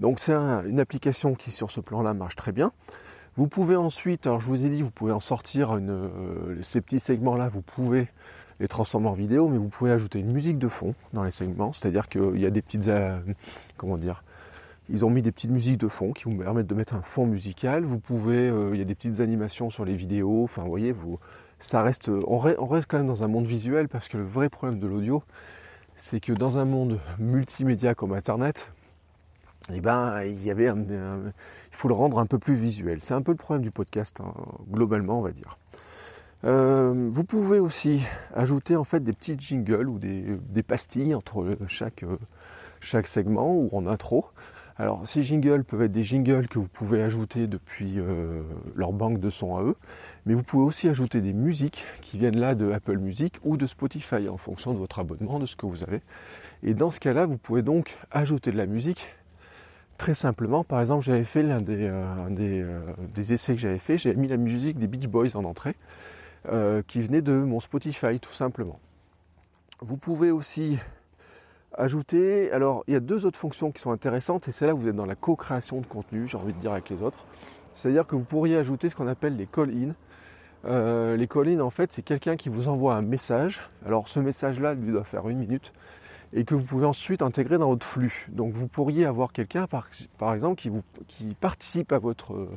Donc 0.00 0.18
c'est 0.18 0.32
une 0.32 0.80
application 0.80 1.34
qui 1.34 1.52
sur 1.52 1.70
ce 1.70 1.80
plan-là 1.80 2.14
marche 2.14 2.34
très 2.34 2.50
bien. 2.50 2.72
Vous 3.36 3.46
pouvez 3.46 3.76
ensuite, 3.76 4.26
alors 4.26 4.40
je 4.40 4.46
vous 4.46 4.64
ai 4.64 4.68
dit, 4.68 4.82
vous 4.82 4.90
pouvez 4.90 5.12
en 5.12 5.20
sortir 5.20 5.78
ces 6.62 6.80
petits 6.80 6.98
segments-là, 6.98 7.48
vous 7.48 7.62
pouvez 7.62 8.08
les 8.58 8.68
transformer 8.68 9.08
en 9.08 9.14
vidéo, 9.14 9.48
mais 9.48 9.58
vous 9.58 9.68
pouvez 9.68 9.90
ajouter 9.90 10.18
une 10.18 10.32
musique 10.32 10.58
de 10.58 10.68
fond 10.68 10.94
dans 11.12 11.22
les 11.22 11.30
segments, 11.30 11.72
c'est-à-dire 11.72 12.08
qu'il 12.08 12.38
y 12.38 12.46
a 12.46 12.50
des 12.50 12.60
petites, 12.60 12.90
comment 13.76 13.96
dire, 13.96 14.24
ils 14.90 15.04
ont 15.04 15.10
mis 15.10 15.22
des 15.22 15.32
petites 15.32 15.50
musiques 15.50 15.78
de 15.78 15.88
fond 15.88 16.12
qui 16.12 16.24
vous 16.24 16.36
permettent 16.36 16.66
de 16.66 16.74
mettre 16.74 16.94
un 16.94 17.02
fond 17.02 17.26
musical. 17.26 17.84
Vous 17.84 18.00
pouvez, 18.00 18.52
il 18.72 18.78
y 18.78 18.82
a 18.82 18.84
des 18.84 18.94
petites 18.94 19.20
animations 19.20 19.70
sur 19.70 19.84
les 19.84 19.94
vidéos. 19.94 20.44
Enfin, 20.44 20.62
vous 20.62 20.70
voyez, 20.70 20.92
vous, 20.92 21.18
ça 21.62 21.82
reste, 21.82 22.10
on 22.26 22.36
reste 22.38 22.86
quand 22.88 22.98
même 22.98 23.06
dans 23.06 23.22
un 23.22 23.28
monde 23.28 23.46
visuel 23.46 23.88
parce 23.88 24.08
que 24.08 24.18
le 24.18 24.24
vrai 24.24 24.48
problème 24.48 24.80
de 24.80 24.86
l'audio, 24.86 25.22
c'est 25.96 26.20
que 26.20 26.32
dans 26.32 26.58
un 26.58 26.64
monde 26.64 26.98
multimédia 27.18 27.94
comme 27.94 28.12
Internet, 28.12 28.68
eh 29.72 29.80
ben, 29.80 30.22
il 30.24 31.36
faut 31.70 31.86
le 31.86 31.94
rendre 31.94 32.18
un 32.18 32.26
peu 32.26 32.38
plus 32.38 32.54
visuel. 32.56 33.00
C'est 33.00 33.14
un 33.14 33.22
peu 33.22 33.30
le 33.30 33.36
problème 33.36 33.62
du 33.62 33.70
podcast, 33.70 34.20
hein, 34.20 34.34
globalement, 34.70 35.20
on 35.20 35.22
va 35.22 35.30
dire. 35.30 35.56
Euh, 36.44 37.08
vous 37.10 37.22
pouvez 37.22 37.60
aussi 37.60 38.02
ajouter 38.34 38.74
en 38.74 38.82
fait 38.82 38.98
des 38.98 39.12
petits 39.12 39.36
jingles 39.38 39.88
ou 39.88 40.00
des, 40.00 40.36
des 40.40 40.64
pastilles 40.64 41.14
entre 41.14 41.56
chaque, 41.68 42.04
chaque 42.80 43.06
segment 43.06 43.54
ou 43.54 43.70
en 43.72 43.86
intro. 43.86 44.26
Alors 44.76 45.06
ces 45.06 45.22
jingles 45.22 45.64
peuvent 45.64 45.82
être 45.82 45.92
des 45.92 46.02
jingles 46.02 46.48
que 46.48 46.58
vous 46.58 46.68
pouvez 46.68 47.02
ajouter 47.02 47.46
depuis 47.46 47.94
euh, 47.98 48.42
leur 48.74 48.92
banque 48.92 49.20
de 49.20 49.30
sons 49.30 49.56
à 49.56 49.62
eux, 49.62 49.76
mais 50.24 50.34
vous 50.34 50.42
pouvez 50.42 50.64
aussi 50.64 50.88
ajouter 50.88 51.20
des 51.20 51.32
musiques 51.32 51.84
qui 52.00 52.18
viennent 52.18 52.38
là 52.38 52.54
de 52.54 52.72
Apple 52.72 52.98
Music 52.98 53.34
ou 53.44 53.56
de 53.56 53.66
Spotify 53.66 54.28
en 54.28 54.38
fonction 54.38 54.72
de 54.72 54.78
votre 54.78 54.98
abonnement, 54.98 55.38
de 55.38 55.46
ce 55.46 55.56
que 55.56 55.66
vous 55.66 55.82
avez. 55.82 56.00
Et 56.62 56.74
dans 56.74 56.90
ce 56.90 57.00
cas-là, 57.00 57.26
vous 57.26 57.38
pouvez 57.38 57.62
donc 57.62 57.98
ajouter 58.10 58.50
de 58.50 58.56
la 58.56 58.66
musique 58.66 59.14
très 59.98 60.14
simplement. 60.14 60.64
Par 60.64 60.80
exemple, 60.80 61.04
j'avais 61.04 61.24
fait 61.24 61.42
l'un 61.42 61.60
des, 61.60 61.86
euh, 61.86 62.04
euh, 62.30 62.80
des, 63.14 63.32
essais 63.32 63.54
que 63.54 63.60
j'avais 63.60 63.78
fait, 63.78 63.98
j'avais 63.98 64.16
mis 64.16 64.28
la 64.28 64.38
musique 64.38 64.78
des 64.78 64.86
Beach 64.86 65.06
Boys 65.06 65.36
en 65.36 65.44
entrée, 65.44 65.74
qui 66.88 67.00
venait 67.02 67.22
de 67.22 67.34
mon 67.34 67.60
Spotify 67.60 68.18
tout 68.18 68.32
simplement. 68.32 68.80
Vous 69.80 69.96
pouvez 69.96 70.30
aussi 70.30 70.78
Ajouter, 71.74 72.52
alors 72.52 72.84
il 72.86 72.94
y 72.94 72.96
a 72.96 73.00
deux 73.00 73.24
autres 73.24 73.38
fonctions 73.38 73.72
qui 73.72 73.80
sont 73.80 73.92
intéressantes 73.92 74.46
et 74.48 74.52
c'est 74.52 74.66
là 74.66 74.74
où 74.74 74.78
vous 74.78 74.88
êtes 74.88 74.96
dans 74.96 75.06
la 75.06 75.14
co-création 75.14 75.80
de 75.80 75.86
contenu, 75.86 76.26
j'ai 76.26 76.36
envie 76.36 76.52
de 76.52 76.58
dire 76.58 76.72
avec 76.72 76.90
les 76.90 77.02
autres. 77.02 77.24
C'est-à-dire 77.74 78.06
que 78.06 78.14
vous 78.14 78.24
pourriez 78.24 78.56
ajouter 78.56 78.88
ce 78.88 78.94
qu'on 78.94 79.08
appelle 79.08 79.36
les 79.36 79.46
call-in. 79.46 79.94
Euh, 80.64 81.16
les 81.16 81.26
call 81.26 81.60
en 81.60 81.70
fait, 81.70 81.92
c'est 81.92 82.02
quelqu'un 82.02 82.36
qui 82.36 82.48
vous 82.48 82.68
envoie 82.68 82.94
un 82.94 83.02
message. 83.02 83.62
Alors, 83.86 84.08
ce 84.08 84.20
message-là, 84.20 84.74
lui 84.74 84.92
doit 84.92 85.04
faire 85.04 85.28
une 85.28 85.38
minute 85.38 85.72
et 86.34 86.44
que 86.44 86.54
vous 86.54 86.62
pouvez 86.62 86.86
ensuite 86.86 87.22
intégrer 87.22 87.58
dans 87.58 87.68
votre 87.68 87.86
flux. 87.86 88.28
Donc, 88.30 88.52
vous 88.52 88.68
pourriez 88.68 89.04
avoir 89.06 89.32
quelqu'un, 89.32 89.66
par, 89.66 90.34
exemple, 90.34 90.60
qui, 90.60 90.68
vous, 90.68 90.82
qui 91.08 91.34
participe 91.34 91.92
à 91.92 91.98
votre, 91.98 92.48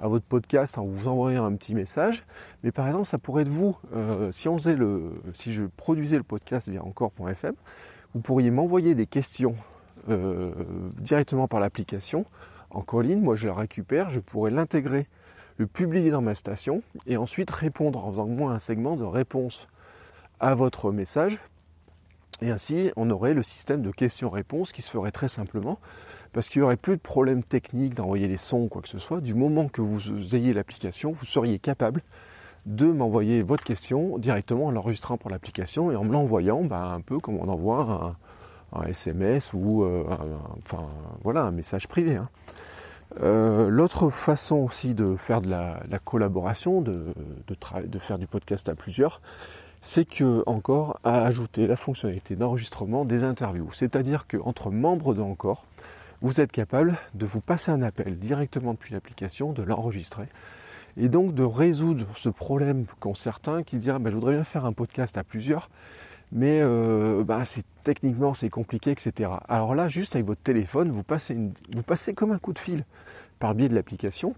à 0.00 0.08
votre 0.08 0.24
podcast 0.24 0.78
en 0.78 0.84
vous 0.84 1.08
envoyant 1.08 1.44
un 1.44 1.54
petit 1.54 1.74
message. 1.74 2.24
Mais 2.62 2.72
par 2.72 2.86
exemple, 2.86 3.06
ça 3.06 3.18
pourrait 3.18 3.42
être 3.42 3.48
vous. 3.48 3.76
Euh, 3.94 4.32
si, 4.32 4.48
on 4.48 4.58
faisait 4.58 4.76
le, 4.76 5.12
si 5.34 5.52
je 5.52 5.64
produisais 5.64 6.16
le 6.16 6.22
podcast 6.22 6.68
via 6.68 6.82
encore.fm, 6.84 7.54
vous 8.16 8.22
pourriez 8.22 8.50
m'envoyer 8.50 8.94
des 8.94 9.04
questions 9.04 9.56
euh, 10.08 10.50
directement 10.98 11.48
par 11.48 11.60
l'application 11.60 12.24
en 12.70 12.80
call 12.80 13.14
Moi, 13.18 13.36
je 13.36 13.46
la 13.46 13.52
récupère, 13.52 14.08
je 14.08 14.20
pourrais 14.20 14.50
l'intégrer 14.50 15.06
le 15.58 15.66
publier 15.66 16.10
dans 16.10 16.22
ma 16.22 16.34
station 16.34 16.82
et 17.06 17.18
ensuite 17.18 17.50
répondre 17.50 18.06
en 18.06 18.10
faisant 18.10 18.26
moi 18.26 18.52
un 18.52 18.58
segment 18.58 18.96
de 18.96 19.04
réponse 19.04 19.68
à 20.40 20.54
votre 20.54 20.92
message. 20.92 21.40
Et 22.40 22.50
ainsi, 22.50 22.90
on 22.96 23.10
aurait 23.10 23.34
le 23.34 23.42
système 23.42 23.82
de 23.82 23.90
questions-réponses 23.90 24.72
qui 24.72 24.80
se 24.80 24.90
ferait 24.90 25.12
très 25.12 25.28
simplement 25.28 25.78
parce 26.32 26.48
qu'il 26.48 26.62
n'y 26.62 26.64
aurait 26.64 26.78
plus 26.78 26.96
de 26.96 27.02
problème 27.02 27.42
technique 27.42 27.92
d'envoyer 27.92 28.28
les 28.28 28.38
sons 28.38 28.62
ou 28.62 28.68
quoi 28.68 28.80
que 28.80 28.88
ce 28.88 28.98
soit. 28.98 29.20
Du 29.20 29.34
moment 29.34 29.68
que 29.68 29.82
vous 29.82 30.34
ayez 30.34 30.54
l'application, 30.54 31.12
vous 31.12 31.26
seriez 31.26 31.58
capable 31.58 32.00
de 32.66 32.90
m'envoyer 32.90 33.42
votre 33.42 33.64
question 33.64 34.18
directement 34.18 34.66
en 34.66 34.70
l'enregistrant 34.72 35.16
pour 35.16 35.30
l'application 35.30 35.90
et 35.90 35.96
en 35.96 36.04
me 36.04 36.12
l'envoyant 36.12 36.64
ben, 36.64 36.92
un 36.94 37.00
peu 37.00 37.18
comme 37.20 37.36
on 37.36 37.48
envoie 37.48 38.16
un, 38.72 38.82
SMS 38.88 39.52
ou 39.54 39.84
euh, 39.84 40.04
enfin, 40.58 40.86
voilà, 41.22 41.42
un 41.42 41.52
message 41.52 41.88
privé. 41.88 42.16
Hein. 42.16 42.28
Euh, 43.22 43.68
l'autre 43.68 44.10
façon 44.10 44.56
aussi 44.56 44.94
de 44.94 45.16
faire 45.16 45.40
de 45.40 45.48
la, 45.48 45.80
collaboration, 46.04 46.82
de, 46.82 47.14
de, 47.46 47.98
faire 47.98 48.18
du 48.18 48.26
podcast 48.26 48.68
à 48.68 48.74
plusieurs, 48.74 49.22
c'est 49.80 50.04
que 50.04 50.42
encore 50.46 50.98
à 51.04 51.24
ajouter 51.24 51.66
la 51.66 51.76
fonctionnalité 51.76 52.34
d'enregistrement 52.34 53.04
des 53.04 53.24
interviews. 53.24 53.72
C'est-à-dire 53.72 54.26
qu'entre 54.26 54.70
membres 54.70 55.14
de 55.14 55.22
Encore, 55.22 55.64
vous 56.20 56.40
êtes 56.40 56.52
capable 56.52 56.96
de 57.14 57.26
vous 57.26 57.40
passer 57.40 57.70
un 57.70 57.82
appel 57.82 58.18
directement 58.18 58.72
depuis 58.72 58.92
l'application, 58.92 59.52
de 59.52 59.62
l'enregistrer, 59.62 60.26
et 60.96 61.08
donc 61.08 61.34
de 61.34 61.42
résoudre 61.42 62.06
ce 62.16 62.28
problème 62.28 62.86
qu'ont 63.00 63.14
certains 63.14 63.62
qui 63.62 63.76
disent 63.76 63.92
bah, 64.00 64.10
je 64.10 64.14
voudrais 64.14 64.34
bien 64.34 64.44
faire 64.44 64.64
un 64.64 64.72
podcast 64.72 65.18
à 65.18 65.24
plusieurs, 65.24 65.68
mais 66.32 66.60
euh, 66.62 67.24
bah, 67.24 67.44
c'est 67.44 67.64
techniquement 67.84 68.34
c'est 68.34 68.50
compliqué, 68.50 68.90
etc. 68.90 69.30
Alors 69.48 69.74
là, 69.74 69.88
juste 69.88 70.16
avec 70.16 70.26
votre 70.26 70.42
téléphone, 70.42 70.90
vous 70.90 71.02
passez, 71.04 71.36
vous 71.74 71.82
passez 71.82 72.14
comme 72.14 72.32
un 72.32 72.38
coup 72.38 72.52
de 72.52 72.58
fil 72.58 72.84
par 73.38 73.54
biais 73.54 73.68
de 73.68 73.74
l'application, 73.74 74.34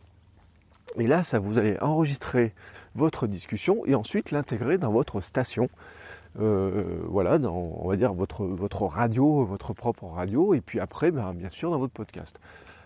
et 0.96 1.06
là, 1.06 1.22
ça 1.24 1.38
vous 1.38 1.58
allez 1.58 1.76
enregistrer 1.80 2.54
votre 2.94 3.26
discussion 3.26 3.84
et 3.86 3.94
ensuite 3.94 4.30
l'intégrer 4.30 4.78
dans 4.78 4.92
votre 4.92 5.20
station. 5.20 5.68
Euh, 6.40 7.00
voilà, 7.08 7.38
dans, 7.38 7.54
on 7.54 7.88
va 7.88 7.96
dire 7.96 8.14
votre, 8.14 8.44
votre 8.44 8.82
radio, 8.82 9.44
votre 9.44 9.72
propre 9.72 10.04
radio, 10.06 10.54
et 10.54 10.60
puis 10.60 10.78
après, 10.80 11.10
ben, 11.10 11.32
bien 11.34 11.50
sûr, 11.50 11.70
dans 11.70 11.78
votre 11.78 11.92
podcast. 11.92 12.38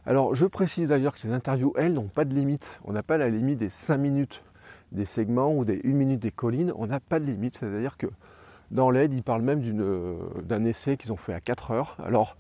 Alors, 0.05 0.35
je 0.35 0.47
précise 0.47 0.89
d'ailleurs 0.89 1.15
que 1.15 1.21
ces 1.21 1.33
interviews, 1.33 1.73
elles, 1.77 1.93
n'ont 1.93 2.09
pas 2.09 2.25
de 2.25 2.35
limite. 2.35 2.79
On 2.85 2.93
n'a 2.93 3.05
pas 3.05 3.19
la 3.19 3.29
limite 3.29 3.59
des 3.59 3.69
5 3.69 3.99
minutes 3.99 4.43
des 4.91 5.05
segments 5.05 5.55
ou 5.55 5.65
des 5.65 5.81
1 5.85 5.89
minute 5.89 6.21
des 6.21 6.33
collines. 6.33 6.73
On 6.77 6.89
n'a 6.89 6.99
pas 6.99 7.21
de 7.21 7.25
limite. 7.25 7.57
C'est-à-dire 7.57 7.97
que 7.97 8.09
dans 8.73 8.91
l'aide, 8.91 9.15
ils 9.15 9.23
parlent 9.23 9.43
même 9.43 9.63
euh, 9.65 10.17
d'un 10.43 10.65
essai 10.65 10.97
qu'ils 10.97 11.13
ont 11.13 11.17
fait 11.17 11.35
à 11.35 11.41
4 11.41 11.71
heures. 11.71 11.97
Alors, 12.03 12.37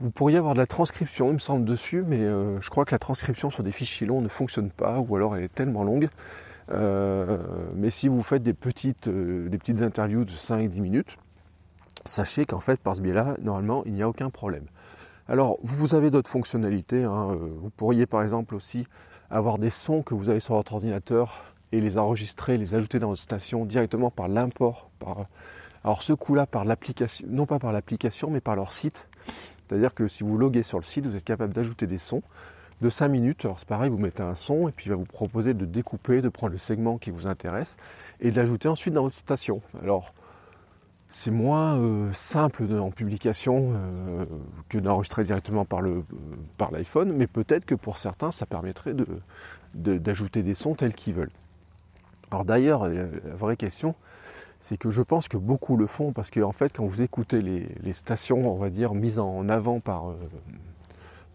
vous 0.00 0.10
pourriez 0.10 0.36
avoir 0.36 0.52
de 0.52 0.58
la 0.58 0.66
transcription, 0.66 1.30
il 1.30 1.34
me 1.34 1.38
semble, 1.38 1.64
dessus, 1.64 2.04
mais 2.06 2.20
euh, 2.20 2.60
je 2.60 2.68
crois 2.68 2.84
que 2.84 2.92
la 2.94 2.98
transcription 2.98 3.48
sur 3.48 3.62
des 3.62 3.72
fichiers 3.72 4.06
longs 4.06 4.20
ne 4.20 4.28
fonctionne 4.28 4.70
pas, 4.70 5.00
ou 5.00 5.16
alors 5.16 5.34
elle 5.34 5.44
est 5.44 5.54
tellement 5.54 5.84
longue. 5.84 6.08
Euh, 6.70 7.38
mais 7.74 7.90
si 7.90 8.08
vous 8.08 8.22
faites 8.22 8.42
des 8.42 8.52
petites, 8.52 9.08
des 9.08 9.58
petites 9.58 9.82
interviews 9.82 10.24
de 10.24 10.30
5-10 10.30 10.80
minutes, 10.80 11.16
sachez 12.04 12.44
qu'en 12.44 12.60
fait, 12.60 12.78
par 12.80 12.94
ce 12.96 13.00
biais-là, 13.00 13.36
normalement, 13.42 13.82
il 13.86 13.94
n'y 13.94 14.02
a 14.02 14.08
aucun 14.08 14.30
problème. 14.30 14.64
Alors, 15.28 15.58
vous 15.62 15.94
avez 15.94 16.10
d'autres 16.10 16.30
fonctionnalités. 16.30 17.04
Hein. 17.04 17.36
Vous 17.60 17.70
pourriez, 17.70 18.06
par 18.06 18.22
exemple, 18.22 18.54
aussi 18.54 18.86
avoir 19.30 19.58
des 19.58 19.70
sons 19.70 20.02
que 20.02 20.14
vous 20.14 20.30
avez 20.30 20.40
sur 20.40 20.54
votre 20.54 20.72
ordinateur 20.72 21.44
et 21.70 21.82
les 21.82 21.98
enregistrer, 21.98 22.56
les 22.56 22.74
ajouter 22.74 22.98
dans 22.98 23.08
votre 23.08 23.20
station 23.20 23.66
directement 23.66 24.10
par 24.10 24.28
l'import, 24.28 24.90
par 24.98 25.26
alors 25.84 26.02
ce 26.02 26.12
coup-là 26.12 26.46
par 26.46 26.64
l'application, 26.64 27.26
non 27.30 27.46
pas 27.46 27.58
par 27.58 27.72
l'application, 27.72 28.30
mais 28.30 28.40
par 28.40 28.56
leur 28.56 28.72
site. 28.72 29.08
C'est-à-dire 29.62 29.94
que 29.94 30.08
si 30.08 30.24
vous 30.24 30.36
loguez 30.36 30.62
sur 30.62 30.78
le 30.78 30.84
site, 30.84 31.06
vous 31.06 31.14
êtes 31.14 31.24
capable 31.24 31.52
d'ajouter 31.52 31.86
des 31.86 31.98
sons 31.98 32.22
de 32.80 32.90
5 32.90 33.08
minutes. 33.08 33.44
Alors 33.44 33.58
c'est 33.58 33.68
pareil, 33.68 33.90
vous 33.90 33.98
mettez 33.98 34.22
un 34.22 34.34
son 34.34 34.68
et 34.68 34.72
puis 34.72 34.86
il 34.86 34.90
va 34.90 34.96
vous 34.96 35.04
proposer 35.04 35.54
de 35.54 35.64
découper, 35.64 36.20
de 36.20 36.28
prendre 36.28 36.52
le 36.52 36.58
segment 36.58 36.98
qui 36.98 37.10
vous 37.10 37.26
intéresse 37.26 37.76
et 38.20 38.30
de 38.30 38.36
l'ajouter 38.36 38.68
ensuite 38.68 38.94
dans 38.94 39.02
votre 39.02 39.14
station. 39.14 39.60
C'est 41.10 41.30
moins 41.30 41.78
euh, 41.78 42.12
simple 42.12 42.64
en 42.78 42.90
publication 42.90 43.72
euh, 43.72 44.24
que 44.68 44.78
d'enregistrer 44.78 45.24
directement 45.24 45.64
par 45.64 45.80
le 45.80 46.04
par 46.56 46.70
l'iPhone, 46.70 47.12
mais 47.12 47.26
peut-être 47.26 47.64
que 47.64 47.74
pour 47.74 47.98
certains 47.98 48.30
ça 48.30 48.46
permettrait 48.46 48.94
d'ajouter 49.74 50.42
des 50.42 50.54
sons 50.54 50.74
tels 50.74 50.94
qu'ils 50.94 51.14
veulent. 51.14 51.30
Alors 52.30 52.44
d'ailleurs, 52.44 52.86
la 52.88 53.04
vraie 53.34 53.56
question, 53.56 53.94
c'est 54.60 54.76
que 54.76 54.90
je 54.90 55.02
pense 55.02 55.28
que 55.28 55.36
beaucoup 55.36 55.76
le 55.76 55.86
font 55.86 56.12
parce 56.12 56.30
que 56.30 56.40
en 56.40 56.52
fait 56.52 56.72
quand 56.74 56.84
vous 56.84 57.00
écoutez 57.00 57.40
les, 57.40 57.92
stations, 57.94 58.52
on 58.52 58.56
va 58.56 58.68
dire, 58.68 58.94
mises 58.94 59.18
en 59.18 59.48
avant 59.48 59.80
par, 59.80 60.10
euh, 60.10 60.14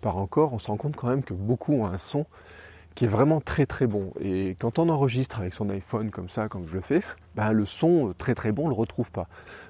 par 0.01 0.17
encore, 0.17 0.53
on 0.53 0.59
se 0.59 0.67
rend 0.67 0.77
compte 0.77 0.95
quand 0.95 1.07
même 1.07 1.23
que 1.23 1.33
beaucoup 1.33 1.73
ont 1.73 1.85
un 1.85 1.97
son 1.97 2.25
qui 2.95 3.05
est 3.05 3.07
vraiment 3.07 3.41
très 3.41 3.65
très 3.65 3.87
bon. 3.87 4.13
Et 4.19 4.55
quand 4.59 4.79
on 4.79 4.89
enregistre 4.89 5.39
avec 5.39 5.53
son 5.53 5.69
iPhone 5.69 6.11
comme 6.11 6.29
ça, 6.29 6.47
comme 6.47 6.67
je 6.67 6.75
le 6.75 6.81
fais, 6.81 7.01
ben, 7.35 7.51
le 7.51 7.65
son 7.65 8.13
très 8.17 8.35
très 8.35 8.51
bon, 8.51 8.63
on 8.63 8.65
ne 8.65 8.73
le 8.73 8.79
retrouve 8.79 9.11
pas. 9.11 9.27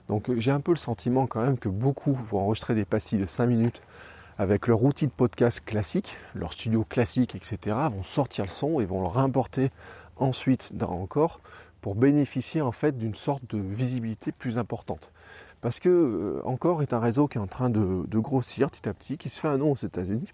Donc 0.10 0.32
j'ai 0.38 0.51
un 0.51 0.60
peu 0.60 0.72
le 0.72 0.77
sentiment 0.77 1.27
quand 1.27 1.42
même 1.42 1.58
que 1.58 1.70
beaucoup 1.70 2.13
vont 2.13 2.39
enregistrer 2.39 2.75
des 2.75 2.86
pastilles 2.86 3.20
de 3.20 3.25
5 3.25 3.46
minutes 3.46 3.82
avec 4.38 4.68
leur 4.68 4.84
outil 4.84 5.06
de 5.08 5.12
podcast 5.12 5.62
classique, 5.63 6.18
leur 6.34 6.53
studio 6.53 6.84
classique, 6.84 7.36
etc., 7.36 7.77
vont 7.92 8.03
sortir 8.03 8.46
le 8.46 8.50
son 8.50 8.80
et 8.80 8.86
vont 8.86 9.01
le 9.01 9.08
réimporter 9.08 9.72
ensuite 10.18 10.75
dans 10.75 10.92
encore 10.92 11.39
pour 11.82 11.96
bénéficier 11.96 12.62
en 12.62 12.72
fait 12.72 12.98
d'une 12.98 13.15
sorte 13.15 13.44
de 13.56 13.60
visibilité 13.60 14.32
plus 14.32 14.58
importante. 14.58 15.12
Parce 15.62 15.80
que 15.80 15.89
euh, 15.89 16.42
encore 16.46 16.82
est 16.82 16.94
un 16.94 17.00
réseau 17.00 17.27
qui 17.27 17.38
est 17.38 17.42
en 17.42 17.48
train 17.48 17.70
de, 17.70 18.06
grossir 18.20 18.70
petit 18.70 18.88
à 18.88 18.94
petit, 18.94 19.18
qui 19.18 19.30
se 19.30 19.39
fait 19.39 19.48
un 19.48 19.58
nom 19.58 19.72
aux 19.72 19.75
États-Unis. 19.75 20.27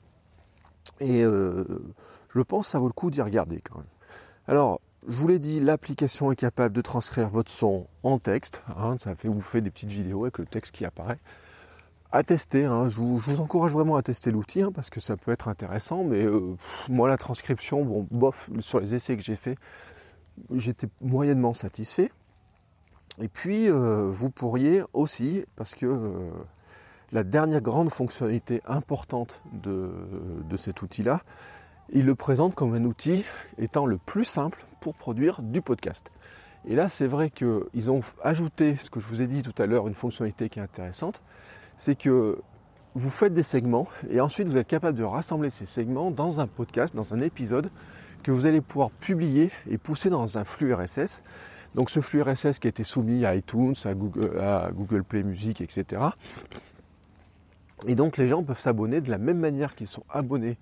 Et 0.99 1.23
euh, 1.23 1.65
je 2.33 2.41
pense 2.41 2.65
que 2.65 2.71
ça 2.71 2.79
vaut 2.79 2.87
le 2.87 2.93
coup 2.93 3.11
d'y 3.11 3.21
regarder 3.21 3.61
quand 3.61 3.77
même. 3.77 3.87
Alors, 4.47 4.81
je 5.07 5.15
vous 5.15 5.27
l'ai 5.27 5.39
dit, 5.39 5.59
l'application 5.59 6.31
est 6.31 6.35
capable 6.35 6.75
de 6.75 6.81
transcrire 6.81 7.29
votre 7.29 7.51
son 7.51 7.87
en 8.03 8.19
texte. 8.19 8.63
Hein, 8.77 8.97
ça 8.99 9.15
fait, 9.15 9.27
vous 9.27 9.41
fait 9.41 9.61
des 9.61 9.71
petites 9.71 9.91
vidéos 9.91 10.23
avec 10.23 10.37
le 10.37 10.45
texte 10.45 10.75
qui 10.75 10.85
apparaît. 10.85 11.19
À 12.11 12.23
tester, 12.23 12.65
hein, 12.65 12.89
je, 12.89 12.99
vous, 12.99 13.39
encourage 13.39 13.71
vraiment 13.71 13.95
à 13.95 14.01
tester 14.01 14.31
l'outil 14.31 14.63
hein, 14.63 14.71
parce 14.73 14.89
que 14.89 14.99
ça 14.99 15.15
peut 15.15 15.31
être 15.31 15.47
intéressant. 15.47 16.03
Mais 16.03 16.23
euh, 16.23 16.55
moi, 16.89 17.07
la 17.07 17.17
transcription, 17.17 17.85
bon, 17.85 18.07
bof, 18.11 18.49
sur 18.59 18.79
les 18.79 18.95
essais 18.95 19.15
que 19.15 19.23
j'ai 19.23 19.35
faits, 19.35 19.57
j'étais 20.53 20.87
moyennement 21.01 21.53
satisfait. 21.53 22.11
Et 23.19 23.27
puis, 23.27 23.69
euh, 23.69 24.09
vous 24.09 24.31
pourriez 24.31 24.81
aussi, 24.93 25.45
parce 25.55 25.75
que 25.75 25.85
la 27.11 27.23
dernière 27.23 27.61
grande 27.61 27.91
fonctionnalité 27.91 28.61
importante 28.67 29.41
de, 29.53 29.91
cet 30.57 30.81
outil-là, 30.81 31.21
il 31.91 32.05
le 32.05 32.15
présente 32.15 32.55
comme 32.55 32.73
un 32.73 32.83
outil 32.85 33.25
étant 33.57 33.85
le 33.85 33.97
plus 33.97 34.25
simple 34.25 34.65
pour 34.79 34.95
produire 34.95 35.41
du 35.41 35.61
podcast. 35.61 36.11
Et 36.65 36.75
là, 36.75 36.89
c'est 36.89 37.07
vrai 37.07 37.29
qu'ils 37.31 37.89
ont 37.89 38.01
ajouté, 38.23 38.77
ce 38.81 38.89
que 38.89 38.99
je 38.99 39.07
vous 39.07 39.21
ai 39.21 39.27
dit 39.27 39.41
tout 39.41 39.59
à 39.61 39.65
l'heure, 39.65 39.87
une 39.87 39.95
fonctionnalité 39.95 40.49
qui 40.49 40.59
est 40.59 40.61
intéressante, 40.61 41.21
c'est 41.77 41.95
que 41.95 42.39
vous 42.95 43.09
faites 43.09 43.33
des 43.33 43.43
segments 43.43 43.87
et 44.09 44.19
ensuite 44.19 44.47
vous 44.47 44.57
êtes 44.57 44.67
capable 44.67 44.97
de 44.97 45.03
rassembler 45.03 45.49
ces 45.49 45.65
segments 45.65 46.11
dans 46.11 46.39
un 46.39 46.47
podcast, 46.47 46.95
dans 46.95 47.13
un 47.13 47.21
épisode 47.21 47.69
que 48.23 48.31
vous 48.31 48.45
allez 48.45 48.61
pouvoir 48.61 48.91
publier 48.91 49.51
et 49.69 49.77
pousser 49.77 50.09
dans 50.09 50.37
un 50.37 50.43
flux 50.43 50.73
RSS. 50.73 51.21
Donc 51.75 51.89
ce 51.89 52.01
flux 52.01 52.21
RSS 52.21 52.59
qui 52.59 52.67
a 52.67 52.69
été 52.69 52.83
soumis 52.83 53.25
à 53.25 53.35
iTunes, 53.35 53.75
à 53.85 53.93
Google, 53.93 54.37
à 54.39 54.71
Google 54.73 55.03
Play 55.03 55.23
Music, 55.23 55.61
etc. 55.61 56.01
Et 57.87 57.95
donc 57.95 58.17
les 58.17 58.27
gens 58.27 58.43
peuvent 58.43 58.59
s'abonner 58.59 59.01
de 59.01 59.09
la 59.09 59.17
même 59.17 59.39
manière 59.39 59.75
qu'ils 59.75 59.87
sont 59.87 60.03
abonnés 60.09 60.57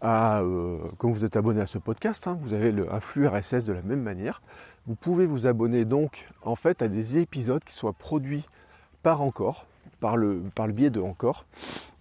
à, 0.00 0.40
euh, 0.40 0.78
comme 0.98 1.12
vous 1.12 1.24
êtes 1.24 1.36
abonné 1.36 1.60
à 1.60 1.66
ce 1.66 1.78
podcast, 1.78 2.26
hein, 2.26 2.36
vous 2.40 2.54
avez 2.54 2.72
le, 2.72 2.86
un 2.92 2.98
RSS 2.98 3.64
de 3.66 3.72
la 3.72 3.82
même 3.82 4.02
manière. 4.02 4.42
Vous 4.86 4.94
pouvez 4.94 5.26
vous 5.26 5.46
abonner 5.46 5.84
donc 5.84 6.28
en 6.42 6.54
fait 6.54 6.82
à 6.82 6.88
des 6.88 7.18
épisodes 7.18 7.62
qui 7.64 7.74
soient 7.74 7.92
produits 7.92 8.44
par 9.02 9.22
Encore, 9.22 9.66
par 10.00 10.16
le, 10.16 10.42
par 10.54 10.66
le 10.66 10.72
biais 10.72 10.90
de 10.90 11.00
Encore, 11.00 11.46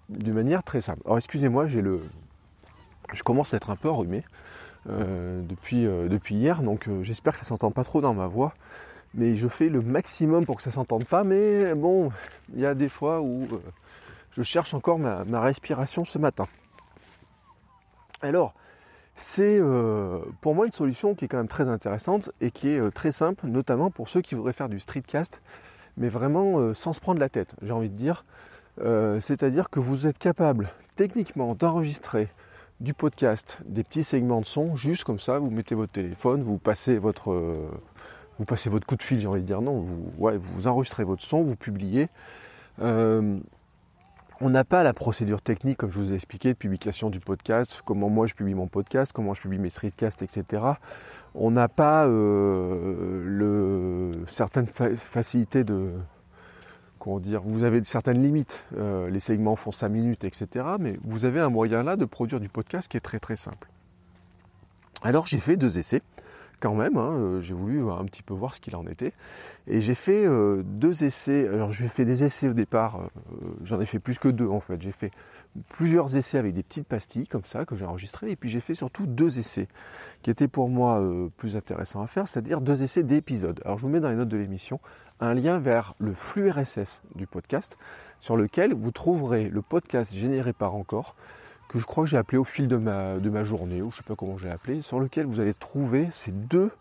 d'une 0.09 0.33
manière 0.33 0.63
très 0.63 0.81
simple. 0.81 1.01
Alors 1.05 1.17
excusez-moi, 1.17 1.67
j'ai 1.67 1.81
le, 1.81 2.01
je 3.13 3.23
commence 3.23 3.53
à 3.53 3.57
être 3.57 3.69
un 3.69 3.75
peu 3.75 3.89
enrhumé. 3.89 4.23
Euh, 4.89 5.41
depuis, 5.41 5.85
euh, 5.85 6.07
depuis 6.07 6.35
hier, 6.35 6.63
donc 6.63 6.87
euh, 6.87 7.03
j'espère 7.03 7.33
que 7.33 7.39
ça 7.39 7.45
s'entend 7.45 7.69
pas 7.71 7.83
trop 7.83 8.01
dans 8.01 8.13
ma 8.13 8.27
voix. 8.27 8.53
Mais 9.13 9.35
je 9.35 9.47
fais 9.47 9.69
le 9.69 9.81
maximum 9.81 10.45
pour 10.45 10.57
que 10.57 10.63
ça 10.63 10.71
s'entende 10.71 11.05
pas, 11.05 11.23
mais 11.23 11.73
bon, 11.73 12.11
il 12.53 12.59
y 12.59 12.65
a 12.65 12.75
des 12.75 12.89
fois 12.89 13.21
où 13.21 13.43
je 14.31 14.43
cherche 14.43 14.73
encore 14.73 14.99
ma, 14.99 15.41
respiration 15.41 16.05
ce 16.05 16.17
matin. 16.17 16.47
Alors, 18.21 18.53
c'est 19.15 19.59
pour 20.41 20.55
moi 20.55 20.65
une 20.65 20.71
solution 20.71 21.15
qui 21.15 21.25
est 21.25 21.27
quand 21.27 21.37
même 21.37 21.47
très 21.47 21.67
intéressante 21.67 22.31
et 22.41 22.51
qui 22.51 22.69
est 22.69 22.91
très 22.91 23.11
simple, 23.11 23.47
notamment 23.47 23.91
pour 23.91 24.07
ceux 24.09 24.21
qui 24.21 24.35
voudraient 24.35 24.53
faire 24.53 24.69
du 24.69 24.79
streetcast, 24.79 25.41
mais 25.97 26.09
vraiment 26.09 26.73
sans 26.73 26.93
se 26.93 26.99
prendre 26.99 27.19
la 27.19 27.29
tête, 27.29 27.55
j'ai 27.61 27.71
envie 27.71 27.89
de 27.89 27.95
dire. 27.95 28.25
C'est-à-dire 29.19 29.69
que 29.69 29.79
vous 29.79 30.07
êtes 30.07 30.19
capable 30.19 30.69
techniquement 30.95 31.55
d'enregistrer 31.55 32.29
du 32.79 32.93
podcast, 32.93 33.59
des 33.65 33.83
petits 33.83 34.05
segments 34.05 34.39
de 34.39 34.45
son, 34.45 34.75
juste 34.77 35.03
comme 35.03 35.19
ça, 35.19 35.37
vous 35.37 35.49
mettez 35.49 35.75
votre 35.75 35.91
téléphone, 35.91 36.43
vous 36.43 36.57
passez 36.57 36.97
votre, 36.97 37.33
vous 38.37 38.45
passez 38.45 38.69
votre 38.69 38.87
coup 38.87 38.95
de 38.95 39.03
fil, 39.03 39.19
j'ai 39.19 39.27
envie 39.27 39.41
de 39.41 39.45
dire 39.45 39.61
non, 39.61 39.81
vous, 39.81 40.11
ouais, 40.17 40.37
vous 40.37 40.67
enregistrez 40.67 41.03
votre 41.03 41.23
son, 41.23 41.43
vous 41.43 41.57
publiez. 41.57 42.07
On 44.41 44.49
n'a 44.49 44.63
pas 44.63 44.83
la 44.83 44.93
procédure 44.93 45.41
technique, 45.41 45.77
comme 45.77 45.91
je 45.91 45.99
vous 45.99 46.13
ai 46.13 46.15
expliqué, 46.15 46.53
de 46.53 46.57
publication 46.57 47.09
du 47.09 47.19
podcast, 47.19 47.81
comment 47.83 48.09
moi 48.09 48.25
je 48.25 48.35
publie 48.35 48.53
mon 48.53 48.67
podcast, 48.67 49.11
comment 49.11 49.33
je 49.33 49.41
publie 49.41 49.59
mes 49.59 49.69
streetcasts, 49.69 50.21
etc. 50.21 50.63
On 51.35 51.51
n'a 51.51 51.67
pas 51.67 52.07
euh, 52.07 54.13
certaines 54.27 54.67
facilités 54.67 55.65
de, 55.65 55.91
comment 56.99 57.19
dire, 57.19 57.41
vous 57.43 57.63
avez 57.63 57.83
certaines 57.83 58.21
limites. 58.21 58.63
Euh, 58.77 59.09
les 59.09 59.19
segments 59.19 59.57
font 59.57 59.73
5 59.73 59.89
minutes, 59.89 60.23
etc. 60.23 60.65
Mais 60.79 60.97
vous 61.03 61.25
avez 61.25 61.41
un 61.41 61.49
moyen 61.49 61.83
là 61.83 61.97
de 61.97 62.05
produire 62.05 62.39
du 62.39 62.47
podcast 62.47 62.89
qui 62.89 62.95
est 62.95 63.01
très 63.01 63.19
très 63.19 63.35
simple. 63.35 63.67
Alors 65.03 65.27
j'ai 65.27 65.39
fait 65.39 65.57
deux 65.57 65.79
essais 65.79 66.01
quand 66.59 66.75
même, 66.75 66.97
hein, 66.97 67.13
euh, 67.15 67.41
j'ai 67.41 67.53
voulu 67.53 67.89
un 67.89 68.05
petit 68.05 68.23
peu 68.23 68.33
voir 68.33 68.55
ce 68.55 68.59
qu'il 68.61 68.75
en 68.75 68.85
était. 68.87 69.13
Et 69.67 69.81
j'ai 69.81 69.95
fait 69.95 70.25
euh, 70.25 70.63
deux 70.63 71.03
essais, 71.03 71.47
alors 71.47 71.71
j'ai 71.71 71.87
fait 71.87 72.05
des 72.05 72.23
essais 72.23 72.49
au 72.49 72.53
départ, 72.53 73.01
euh, 73.01 73.45
j'en 73.63 73.79
ai 73.79 73.85
fait 73.85 73.99
plus 73.99 74.19
que 74.19 74.27
deux 74.27 74.47
en 74.47 74.59
fait, 74.59 74.81
j'ai 74.81 74.91
fait 74.91 75.11
plusieurs 75.69 76.15
essais 76.15 76.37
avec 76.37 76.53
des 76.53 76.63
petites 76.63 76.87
pastilles 76.87 77.27
comme 77.27 77.45
ça 77.45 77.65
que 77.65 77.75
j'ai 77.75 77.85
enregistrées, 77.85 78.31
et 78.31 78.35
puis 78.35 78.49
j'ai 78.49 78.59
fait 78.59 78.75
surtout 78.75 79.07
deux 79.07 79.39
essais 79.39 79.67
qui 80.21 80.29
étaient 80.29 80.47
pour 80.47 80.69
moi 80.69 81.01
plus 81.37 81.55
intéressants 81.55 82.01
à 82.01 82.07
faire, 82.07 82.27
c'est-à-dire 82.27 82.61
deux 82.61 82.83
essais 82.83 83.03
d'épisodes. 83.03 83.59
Alors 83.65 83.77
je 83.77 83.83
vous 83.83 83.89
mets 83.89 83.99
dans 83.99 84.09
les 84.09 84.15
notes 84.15 84.29
de 84.29 84.37
l'émission 84.37 84.79
un 85.19 85.33
lien 85.33 85.59
vers 85.59 85.95
le 85.99 86.13
flux 86.13 86.49
RSS 86.49 87.01
du 87.15 87.27
podcast, 87.27 87.77
sur 88.19 88.37
lequel 88.37 88.73
vous 88.73 88.91
trouverez 88.91 89.49
le 89.49 89.61
podcast 89.61 90.13
généré 90.13 90.53
par 90.53 90.75
encore, 90.75 91.15
que 91.69 91.79
je 91.79 91.85
crois 91.85 92.03
que 92.03 92.09
j'ai 92.09 92.17
appelé 92.17 92.37
au 92.37 92.43
fil 92.43 92.67
de 92.67 92.75
ma, 92.77 93.43
journée, 93.43 93.81
ou 93.81 93.91
je 93.91 93.95
ne 93.95 93.97
sais 93.97 94.03
pas 94.03 94.15
comment 94.15 94.37
j'ai 94.37 94.49
appelé, 94.49 94.81
sur 94.81 94.99
lequel 94.99 95.25
vous 95.25 95.39
allez 95.39 95.53
trouver 95.53 96.09
ces 96.11 96.31
deux, 96.31 96.71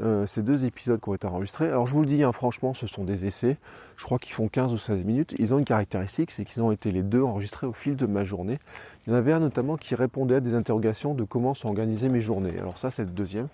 euh, 0.00 0.26
épisodes 0.64 0.98
qui 1.00 1.08
ont 1.10 1.14
été 1.14 1.26
enregistrés. 1.26 1.68
Alors 1.68 1.86
je 1.86 1.92
vous 1.92 2.00
le 2.00 2.06
dis, 2.06 2.22
hein, 2.22 2.32
franchement, 2.32 2.72
ce 2.72 2.86
sont 2.86 3.04
des 3.04 3.26
essais, 3.26 3.58
je 3.96 4.04
crois 4.04 4.18
qu'ils 4.18 4.32
font 4.32 4.48
15 4.48 4.72
ou 4.72 4.78
16 4.78 5.04
minutes. 5.04 5.34
Ils 5.38 5.52
ont 5.52 5.58
une 5.58 5.66
caractéristique, 5.66 6.30
c'est 6.30 6.46
qu'ils 6.46 6.62
ont 6.62 6.72
été 6.72 6.90
les 6.90 7.02
deux 7.02 7.22
enregistrés 7.22 7.66
au 7.66 7.74
fil 7.74 7.94
de 7.94 8.06
ma 8.06 8.24
journée. 8.24 8.58
Il 9.06 9.10
y 9.10 9.12
en 9.12 9.16
avait 9.16 9.32
un 9.32 9.40
notamment 9.40 9.76
qui 9.76 9.94
répondait 9.94 10.36
à 10.36 10.40
des 10.40 10.54
interrogations 10.54 11.14
de 11.14 11.24
comment 11.24 11.52
sont 11.52 11.68
organisées 11.68 12.08
mes 12.08 12.22
journées. 12.22 12.58
Alors 12.58 12.78
ça, 12.78 12.90
c'est 12.90 13.04
le 13.04 13.10
deuxième. 13.10 13.48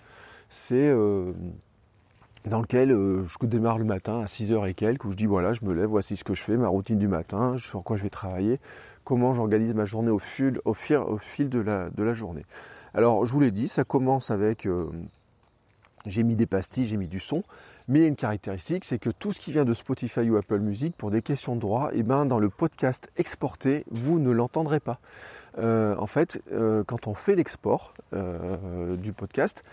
C'est... 0.49 0.87
Euh, 0.87 1.33
dans 2.45 2.61
lequel 2.61 2.91
euh, 2.91 3.23
je 3.23 3.45
démarre 3.45 3.77
le 3.77 3.83
matin 3.83 4.21
à 4.21 4.25
6h 4.25 4.69
et 4.69 4.73
quelques, 4.73 5.03
où 5.03 5.11
je 5.11 5.17
dis 5.17 5.25
voilà, 5.25 5.51
je 5.51 5.63
me 5.65 5.73
lève, 5.73 5.87
voici 5.87 6.15
ce 6.15 6.23
que 6.23 6.33
je 6.33 6.41
fais, 6.41 6.55
ma 6.55 6.69
routine 6.69 6.97
du 6.97 7.09
matin, 7.09 7.57
sur 7.57 7.83
quoi 7.83 7.97
je 7.97 8.03
vais 8.03 8.09
travailler, 8.09 8.59
comment 9.09 9.33
j'organise 9.33 9.73
ma 9.73 9.85
journée 9.85 10.11
au 10.11 10.19
fil, 10.19 10.61
au 10.65 10.75
fil, 10.75 11.49
de, 11.49 11.59
la, 11.59 12.13
journée. 12.13 12.43
Alors, 12.93 13.25
je 13.25 13.33
vous 13.33 13.39
l'ai 13.39 13.49
dit, 13.49 13.67
ça 13.67 13.83
commence 13.83 14.29
avec. 14.29 14.67
Euh, 14.67 14.87
j'ai 16.05 16.21
mis 16.21 16.35
des 16.35 16.45
pastilles, 16.45 16.85
j'ai 16.85 16.95
mis 16.95 17.07
du 17.07 17.19
son, 17.19 17.43
mais 17.87 17.99
il 17.99 18.01
y 18.03 18.05
a 18.05 18.07
une 18.07 18.15
caractéristique, 18.15 18.85
c'est 18.85 18.99
que 18.99 19.09
tout 19.09 19.33
ce 19.33 19.39
qui 19.39 19.51
vient 19.51 19.65
de 19.65 19.73
Spotify 19.73 20.29
ou 20.29 20.37
Apple 20.37 20.59
Music, 20.59 20.95
pour 20.95 21.09
des 21.09 21.23
questions 21.23 21.55
de 21.55 21.59
droit, 21.59 21.89
et 21.91 22.01
eh 22.01 22.03
ben, 22.03 22.27
dans 22.27 22.37
le 22.37 22.49
podcast 22.49 23.09
exporté, 23.17 23.83
vous 23.89 24.19
ne 24.19 24.29
l'entendrez 24.29 24.79
pas. 24.79 24.99
Euh, 25.57 25.95
en 25.97 26.05
fait, 26.05 26.43
euh, 26.51 26.83
quand 26.83 27.07
on 27.07 27.15
fait 27.15 27.35
l'export 27.35 27.95
du 28.13 29.11
podcast, 29.11 29.63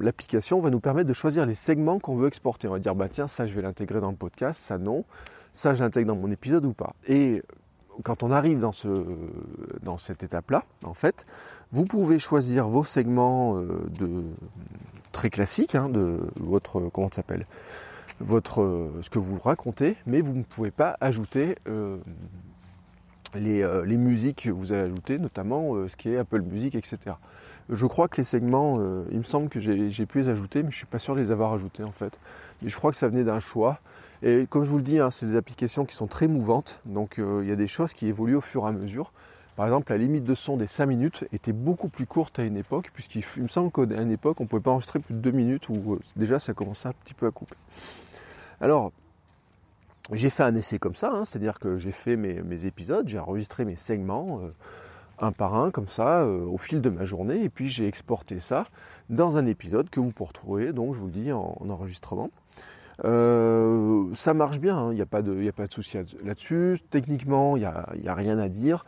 l'application 0.00 0.62
va 0.62 0.70
nous 0.70 0.80
permettre 0.80 1.08
de 1.08 1.14
choisir 1.14 1.44
les 1.44 1.54
segments 1.54 1.98
qu'on 1.98 2.16
veut 2.16 2.28
exporter. 2.28 2.68
On 2.68 2.72
va 2.72 2.78
dire, 2.78 2.94
bah 2.94 3.08
tiens, 3.10 3.28
ça 3.28 3.46
je 3.46 3.54
vais 3.54 3.60
l'intégrer 3.60 4.00
dans 4.00 4.10
le 4.10 4.16
podcast, 4.16 4.62
ça 4.62 4.78
non 4.78 5.04
ça 5.54 5.72
j'intègre 5.72 6.08
dans 6.08 6.20
mon 6.20 6.30
épisode 6.30 6.66
ou 6.66 6.74
pas. 6.74 6.94
Et 7.08 7.42
quand 8.02 8.22
on 8.22 8.30
arrive 8.30 8.58
dans, 8.58 8.72
ce, 8.72 9.04
dans 9.82 9.96
cette 9.96 10.22
étape-là, 10.22 10.64
en 10.82 10.94
fait, 10.94 11.26
vous 11.72 11.86
pouvez 11.86 12.18
choisir 12.18 12.68
vos 12.68 12.84
segments 12.84 13.56
euh, 13.56 13.86
de, 13.98 14.24
très 15.12 15.30
classiques 15.30 15.74
hein, 15.74 15.88
de 15.88 16.20
votre 16.36 16.80
comment 16.90 17.08
ça 17.08 17.16
s'appelle 17.16 17.46
votre 18.20 18.92
ce 19.00 19.10
que 19.10 19.18
vous 19.18 19.38
racontez, 19.38 19.96
mais 20.06 20.20
vous 20.20 20.34
ne 20.34 20.44
pouvez 20.44 20.70
pas 20.70 20.96
ajouter 21.00 21.56
euh, 21.66 21.96
les, 23.34 23.62
euh, 23.62 23.84
les, 23.84 23.96
musiques 23.96 24.44
que 24.44 24.50
vous 24.50 24.70
avez 24.70 24.82
ajoutées, 24.82 25.18
notamment 25.18 25.88
ce 25.88 25.96
qui 25.96 26.10
est 26.10 26.16
Apple 26.16 26.42
Music, 26.42 26.76
etc. 26.76 27.16
Je 27.68 27.86
crois 27.86 28.06
que 28.06 28.18
les 28.18 28.24
segments, 28.24 28.78
il 29.10 29.18
me 29.18 29.24
semble 29.24 29.48
que 29.48 29.58
j'ai 29.58 30.06
pu 30.06 30.20
les 30.20 30.28
ajouter, 30.28 30.62
mais 30.62 30.70
je 30.70 30.76
suis 30.76 30.86
pas 30.86 31.00
sûr 31.00 31.16
de 31.16 31.20
les 31.20 31.32
avoir 31.32 31.52
ajoutés 31.52 31.82
en 31.82 31.90
fait. 31.90 32.16
Mais 32.62 32.68
je 32.68 32.76
crois 32.76 32.92
que 32.92 32.96
ça 32.96 33.08
venait 33.08 33.24
d'un 33.24 33.40
choix. 33.40 33.80
Et 34.26 34.46
comme 34.48 34.64
je 34.64 34.70
vous 34.70 34.78
le 34.78 34.82
dis, 34.82 34.98
hein, 34.98 35.10
c'est 35.10 35.26
des 35.26 35.36
applications 35.36 35.84
qui 35.84 35.94
sont 35.94 36.06
très 36.06 36.28
mouvantes, 36.28 36.80
donc 36.86 37.18
euh, 37.18 37.40
il 37.42 37.48
y 37.48 37.52
a 37.52 37.56
des 37.56 37.66
choses 37.66 37.92
qui 37.92 38.06
évoluent 38.06 38.36
au 38.36 38.40
fur 38.40 38.64
et 38.64 38.68
à 38.68 38.72
mesure. 38.72 39.12
Par 39.54 39.66
exemple, 39.66 39.92
la 39.92 39.98
limite 39.98 40.24
de 40.24 40.34
son 40.34 40.56
des 40.56 40.66
5 40.66 40.86
minutes 40.86 41.24
était 41.30 41.52
beaucoup 41.52 41.88
plus 41.88 42.06
courte 42.06 42.38
à 42.38 42.44
une 42.44 42.56
époque, 42.56 42.90
puisqu'il 42.94 43.22
me 43.42 43.48
semble 43.48 43.70
qu'à 43.70 43.82
une 44.00 44.10
époque, 44.10 44.40
on 44.40 44.44
ne 44.44 44.48
pouvait 44.48 44.62
pas 44.62 44.70
enregistrer 44.70 44.98
plus 44.98 45.12
de 45.12 45.20
2 45.20 45.30
minutes, 45.30 45.68
où 45.68 45.92
euh, 45.92 46.00
déjà 46.16 46.38
ça 46.38 46.54
commençait 46.54 46.88
un 46.88 46.94
petit 47.04 47.12
peu 47.12 47.26
à 47.26 47.30
couper. 47.30 47.54
Alors, 48.62 48.92
j'ai 50.10 50.30
fait 50.30 50.42
un 50.42 50.54
essai 50.54 50.78
comme 50.78 50.94
ça, 50.94 51.12
hein, 51.12 51.26
c'est-à-dire 51.26 51.58
que 51.58 51.76
j'ai 51.76 51.92
fait 51.92 52.16
mes, 52.16 52.64
épisodes, 52.64 53.06
j'ai 53.06 53.18
enregistré 53.18 53.66
mes 53.66 53.76
segments 53.76 54.40
euh, 54.40 54.48
un 55.18 55.32
par 55.32 55.54
un 55.54 55.70
comme 55.70 55.88
ça 55.88 56.26
au 56.26 56.56
fil 56.56 56.80
de 56.80 56.88
ma 56.88 57.04
journée, 57.04 57.44
et 57.44 57.50
puis 57.50 57.68
j'ai 57.68 57.86
exporté 57.86 58.40
ça 58.40 58.68
dans 59.10 59.36
un 59.36 59.44
épisode 59.44 59.90
que 59.90 60.00
vous 60.00 60.12
pourrez 60.12 60.28
retrouver, 60.28 60.72
donc 60.72 60.94
je 60.94 61.00
vous 61.00 61.06
le 61.06 61.12
dis, 61.12 61.30
en 61.30 61.58
enregistrement. 61.68 62.30
Euh, 63.04 64.06
ça 64.14 64.34
marche 64.34 64.60
bien, 64.60 64.76
il 64.76 64.90
hein, 64.90 64.94
n'y 64.94 65.00
a 65.00 65.06
pas 65.06 65.22
de, 65.22 65.48
a 65.48 65.52
pas 65.52 65.66
de 65.66 65.72
souci 65.72 65.98
là-dessus. 66.22 66.80
Techniquement, 66.90 67.56
il 67.56 67.60
n'y 67.60 67.66
a, 67.66 67.86
a, 68.06 68.14
rien 68.14 68.38
à 68.38 68.48
dire. 68.48 68.84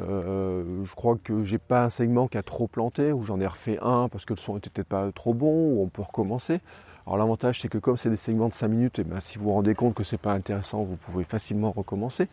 Euh, 0.00 0.82
je 0.84 0.94
crois 0.94 1.16
que 1.22 1.44
j'ai 1.44 1.58
pas 1.58 1.84
un 1.84 1.90
segment 1.90 2.26
qui 2.26 2.38
a 2.38 2.42
trop 2.42 2.68
planté, 2.68 3.12
ou 3.12 3.22
j'en 3.22 3.40
ai 3.40 3.46
refait 3.46 3.78
un 3.82 4.08
parce 4.08 4.24
que 4.24 4.32
le 4.32 4.38
son 4.38 4.56
était 4.56 4.70
peut-être 4.70 4.88
pas 4.88 5.10
trop 5.12 5.34
bon, 5.34 5.74
ou 5.74 5.82
on 5.82 5.88
peut 5.88 6.02
recommencer. 6.02 6.60
Alors 7.06 7.18
l'avantage 7.18 7.60
c'est 7.60 7.68
que 7.68 7.78
comme 7.78 7.96
c'est 7.96 8.10
des 8.10 8.16
segments 8.16 8.48
de 8.48 8.54
5 8.54 8.68
minutes, 8.68 8.98
eh 9.00 9.04
ben, 9.04 9.20
si 9.20 9.38
vous 9.38 9.44
vous 9.44 9.52
rendez 9.52 9.74
compte 9.74 9.94
que 9.94 10.04
c'est 10.04 10.20
pas 10.20 10.32
intéressant, 10.32 10.82
vous 10.82 10.96
pouvez 10.96 11.24
facilement 11.24 11.72
recommencer. 11.72 12.28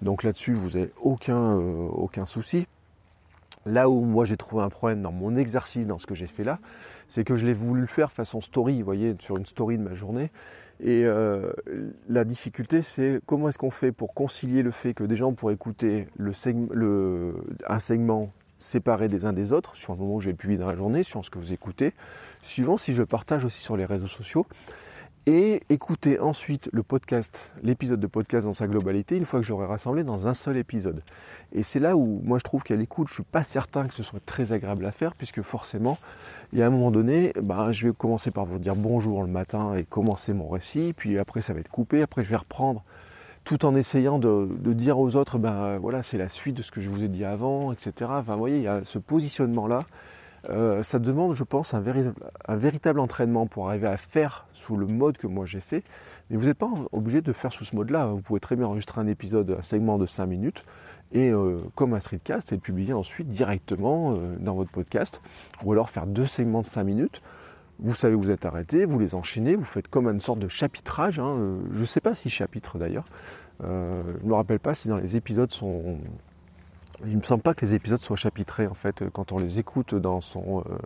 Donc 0.00 0.22
là-dessus, 0.22 0.54
vous 0.54 0.70
n'avez 0.70 0.90
aucun, 1.02 1.58
euh, 1.58 1.88
aucun 1.90 2.24
souci. 2.24 2.66
Là 3.66 3.88
où 3.88 4.04
moi 4.04 4.24
j'ai 4.24 4.36
trouvé 4.36 4.62
un 4.62 4.68
problème 4.68 5.02
dans 5.02 5.12
mon 5.12 5.36
exercice, 5.36 5.86
dans 5.86 5.98
ce 5.98 6.06
que 6.06 6.14
j'ai 6.14 6.26
fait 6.26 6.44
là, 6.44 6.58
c'est 7.08 7.24
que 7.24 7.36
je 7.36 7.46
l'ai 7.46 7.54
voulu 7.54 7.86
faire 7.86 8.10
façon 8.10 8.40
story, 8.40 8.78
vous 8.78 8.84
voyez, 8.84 9.14
sur 9.20 9.36
une 9.36 9.46
story 9.46 9.78
de 9.78 9.82
ma 9.82 9.94
journée. 9.94 10.30
Et 10.80 11.04
euh, 11.04 11.52
la 12.08 12.24
difficulté, 12.24 12.82
c'est 12.82 13.20
comment 13.24 13.48
est-ce 13.48 13.58
qu'on 13.58 13.70
fait 13.70 13.92
pour 13.92 14.14
concilier 14.14 14.62
le 14.62 14.72
fait 14.72 14.94
que 14.94 15.04
des 15.04 15.14
gens 15.14 15.32
pourraient 15.32 15.54
écouter 15.54 16.08
le, 16.16 17.34
un 17.68 17.78
segment 17.78 18.32
séparé 18.58 19.08
des 19.08 19.24
uns 19.24 19.32
des 19.32 19.52
autres, 19.52 19.76
sur 19.76 19.92
le 19.92 19.98
moment 20.00 20.16
où 20.16 20.20
j'ai 20.20 20.32
publié 20.32 20.58
dans 20.58 20.66
la 20.66 20.76
journée, 20.76 21.02
sur 21.02 21.24
ce 21.24 21.30
que 21.30 21.38
vous 21.38 21.52
écoutez, 21.52 21.92
suivant 22.40 22.76
si 22.76 22.94
je 22.94 23.02
partage 23.02 23.44
aussi 23.44 23.60
sur 23.60 23.76
les 23.76 23.84
réseaux 23.84 24.06
sociaux, 24.06 24.46
et 25.26 25.60
écouter 25.68 26.18
ensuite 26.18 26.68
le 26.72 26.82
podcast, 26.82 27.52
l'épisode 27.62 28.00
de 28.00 28.06
podcast 28.06 28.46
dans 28.46 28.52
sa 28.52 28.66
globalité, 28.66 29.16
une 29.16 29.24
fois 29.24 29.40
que 29.40 29.46
j'aurai 29.46 29.66
rassemblé 29.66 30.02
dans 30.02 30.26
un 30.26 30.34
seul 30.34 30.56
épisode. 30.56 31.02
Et 31.52 31.62
c'est 31.62 31.78
là 31.78 31.96
où 31.96 32.20
moi 32.24 32.38
je 32.38 32.44
trouve 32.44 32.64
qu'à 32.64 32.74
l'écoute, 32.74 33.08
je 33.08 33.14
suis 33.14 33.22
pas 33.22 33.44
certain 33.44 33.86
que 33.86 33.94
ce 33.94 34.02
soit 34.02 34.24
très 34.24 34.52
agréable 34.52 34.84
à 34.84 34.90
faire, 34.90 35.14
puisque 35.14 35.42
forcément, 35.42 35.98
il 36.52 36.58
y 36.58 36.62
a 36.62 36.66
un 36.66 36.70
moment 36.70 36.90
donné, 36.90 37.32
ben, 37.40 37.70
je 37.70 37.86
vais 37.86 37.94
commencer 37.94 38.32
par 38.32 38.46
vous 38.46 38.58
dire 38.58 38.74
bonjour 38.74 39.22
le 39.22 39.28
matin 39.28 39.74
et 39.76 39.84
commencer 39.84 40.34
mon 40.34 40.48
récit, 40.48 40.92
puis 40.96 41.18
après 41.18 41.40
ça 41.40 41.54
va 41.54 41.60
être 41.60 41.70
coupé, 41.70 42.02
après 42.02 42.24
je 42.24 42.30
vais 42.30 42.36
reprendre 42.36 42.82
tout 43.44 43.64
en 43.64 43.74
essayant 43.74 44.18
de, 44.18 44.48
dire 44.72 44.98
aux 44.98 45.16
autres, 45.16 45.38
ben 45.38 45.78
voilà, 45.78 46.02
c'est 46.02 46.18
la 46.18 46.28
suite 46.28 46.56
de 46.56 46.62
ce 46.62 46.70
que 46.70 46.80
je 46.80 46.88
vous 46.88 47.02
ai 47.02 47.08
dit 47.08 47.24
avant, 47.24 47.72
etc. 47.72 47.92
Enfin, 48.10 48.34
vous 48.34 48.38
voyez, 48.38 48.58
il 48.58 48.62
y 48.62 48.68
a 48.68 48.82
ce 48.84 48.98
positionnement-là 48.98 49.86
euh, 50.50 50.82
ça 50.82 50.98
demande, 50.98 51.32
je 51.32 51.44
pense, 51.44 51.74
un, 51.74 51.80
véritable 51.80 52.98
entraînement 52.98 53.46
pour 53.46 53.68
arriver 53.68 53.86
à 53.86 53.96
faire 53.96 54.46
sous 54.52 54.76
le 54.76 54.86
mode 54.86 55.16
que 55.16 55.26
moi 55.26 55.46
j'ai 55.46 55.60
fait. 55.60 55.84
Mais 56.30 56.36
vous 56.36 56.46
n'êtes 56.46 56.58
pas 56.58 56.70
obligé 56.92 57.20
de 57.20 57.32
faire 57.32 57.52
sous 57.52 57.64
ce 57.64 57.76
mode-là. 57.76 58.06
Vous 58.06 58.22
pouvez 58.22 58.40
très 58.40 58.56
bien 58.56 58.66
enregistrer 58.66 59.00
un 59.00 59.06
épisode, 59.06 59.56
un 59.58 59.62
segment 59.62 59.98
de 59.98 60.06
5 60.06 60.26
minutes, 60.26 60.64
et 61.12 61.30
euh, 61.30 61.60
comme 61.74 61.94
un 61.94 62.00
streetcast, 62.00 62.52
et 62.52 62.56
le 62.56 62.60
publier 62.60 62.92
ensuite 62.92 63.28
directement 63.28 64.14
euh, 64.14 64.36
dans 64.40 64.54
votre 64.54 64.70
podcast. 64.70 65.20
Ou 65.64 65.72
alors 65.72 65.90
faire 65.90 66.06
deux 66.06 66.26
segments 66.26 66.62
de 66.62 66.66
5 66.66 66.84
minutes. 66.84 67.22
Vous 67.78 67.94
savez 67.94 68.14
vous 68.14 68.30
êtes 68.30 68.44
arrêté, 68.44 68.84
vous 68.84 68.98
les 68.98 69.14
enchaînez, 69.14 69.56
vous 69.56 69.64
faites 69.64 69.88
comme 69.88 70.08
une 70.08 70.20
sorte 70.20 70.38
de 70.38 70.48
chapitrage. 70.48 71.18
Hein. 71.18 71.58
Je 71.72 71.80
ne 71.80 71.84
sais 71.84 72.00
pas 72.00 72.14
si 72.14 72.30
chapitre 72.30 72.78
d'ailleurs. 72.78 73.06
je 73.60 73.66
ne 73.66 74.28
me 74.28 74.34
rappelle 74.34 74.60
pas 74.60 74.74
si 74.74 74.88
dans 74.88 74.98
les 74.98 75.16
épisodes 75.16 75.50
sont 75.50 75.98
il 77.06 77.16
me 77.16 77.22
semble 77.22 77.42
pas 77.42 77.54
que 77.54 77.64
les 77.64 77.74
épisodes 77.74 78.00
soient 78.00 78.16
chapitrés 78.16 78.66
en 78.66 78.74
fait 78.74 79.04
quand 79.12 79.32
on 79.32 79.38
les 79.38 79.58
écoute 79.58 79.94
dans 79.94 80.20
son 80.20 80.60
euh, 80.60 80.76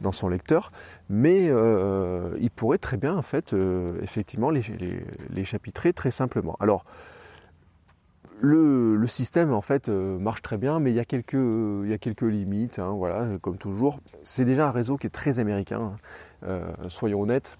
dans 0.00 0.12
son 0.12 0.30
lecteur, 0.30 0.72
mais 1.10 1.48
euh, 1.50 2.34
il 2.40 2.50
pourrait 2.50 2.78
très 2.78 2.96
bien 2.96 3.14
en 3.14 3.22
fait 3.22 3.52
euh, 3.52 4.00
effectivement 4.02 4.50
les, 4.50 4.62
chapitrer 5.44 5.92
très 5.92 6.10
simplement. 6.10 6.56
Alors 6.58 6.86
le, 8.40 9.06
système 9.06 9.52
en 9.52 9.60
fait 9.60 9.88
marche 9.90 10.40
très 10.40 10.56
bien, 10.56 10.80
mais 10.80 10.90
il 10.90 10.94
y 10.94 11.00
a 11.00 11.04
quelques, 11.04 11.34
il 11.34 11.88
y 11.88 11.92
a 11.92 11.98
quelques 11.98 12.22
limites, 12.22 12.78
hein, 12.78 12.94
voilà, 12.96 13.36
comme 13.42 13.58
toujours. 13.58 14.00
C'est 14.22 14.46
déjà 14.46 14.68
un 14.68 14.70
réseau 14.70 14.96
qui 14.96 15.06
est 15.06 15.10
très 15.10 15.38
américain, 15.38 15.98
hein. 16.46 16.60
soyons 16.88 17.20
honnêtes. 17.20 17.58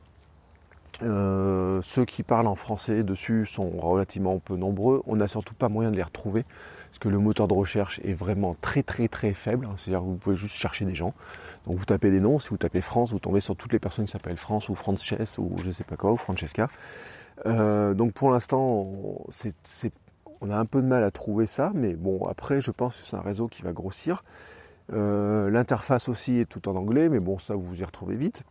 ceux 1.02 2.04
qui 2.06 2.22
parlent 2.22 2.46
en 2.46 2.54
français 2.54 3.04
dessus 3.04 3.44
sont 3.44 3.68
relativement 3.68 4.38
peu 4.38 4.56
nombreux. 4.56 5.02
On 5.06 5.16
n'a 5.16 5.28
surtout 5.28 5.54
pas 5.54 5.68
moyen 5.68 5.90
de 5.90 5.96
les 5.96 6.02
retrouver 6.02 6.46
parce 6.90 6.98
que 6.98 7.08
le 7.08 7.18
moteur 7.18 7.48
de 7.48 7.54
recherche 7.54 8.00
est 8.04 8.12
vraiment 8.12 8.56
très 8.60 8.82
très 8.82 9.08
très 9.08 9.32
faible. 9.32 9.66
Hein. 9.66 9.74
C'est-à-dire 9.76 10.00
que 10.00 10.06
vous 10.06 10.16
pouvez 10.16 10.36
juste 10.36 10.56
chercher 10.56 10.84
des 10.84 10.94
gens. 10.94 11.14
Donc 11.66 11.76
vous 11.76 11.84
tapez 11.84 12.10
des 12.10 12.20
noms, 12.20 12.38
si 12.38 12.48
vous 12.48 12.56
tapez 12.56 12.80
France, 12.80 13.12
vous 13.12 13.20
tombez 13.20 13.40
sur 13.40 13.54
toutes 13.56 13.72
les 13.72 13.78
personnes 13.78 14.06
qui 14.06 14.12
s'appellent 14.12 14.36
France 14.36 14.68
ou 14.68 14.74
Frances 14.74 15.38
ou 15.38 15.56
je 15.58 15.70
sais 15.70 15.84
pas 15.84 15.96
quoi, 15.96 16.12
ou 16.12 16.16
Francesca. 16.16 16.68
Euh, 17.46 17.94
donc 17.94 18.12
pour 18.12 18.30
l'instant, 18.30 18.88
on 20.40 20.50
a 20.50 20.56
un 20.56 20.64
peu 20.64 20.82
de 20.82 20.86
mal 20.86 21.04
à 21.04 21.10
trouver 21.10 21.46
ça, 21.46 21.70
mais 21.74 21.94
bon, 21.94 22.26
après, 22.26 22.60
je 22.60 22.70
pense 22.70 23.00
que 23.00 23.06
c'est 23.06 23.16
un 23.16 23.22
réseau 23.22 23.46
qui 23.46 23.62
va 23.62 23.72
grossir. 23.72 24.24
Euh, 24.92 25.50
l'interface 25.50 26.08
aussi 26.08 26.38
est 26.38 26.46
tout 26.46 26.68
en 26.68 26.76
anglais, 26.76 27.08
mais 27.08 27.20
bon, 27.20 27.38
ça, 27.38 27.54
vous 27.54 27.62
vous 27.62 27.80
y 27.80 27.84
retrouvez 27.84 28.16
vite. 28.16 28.44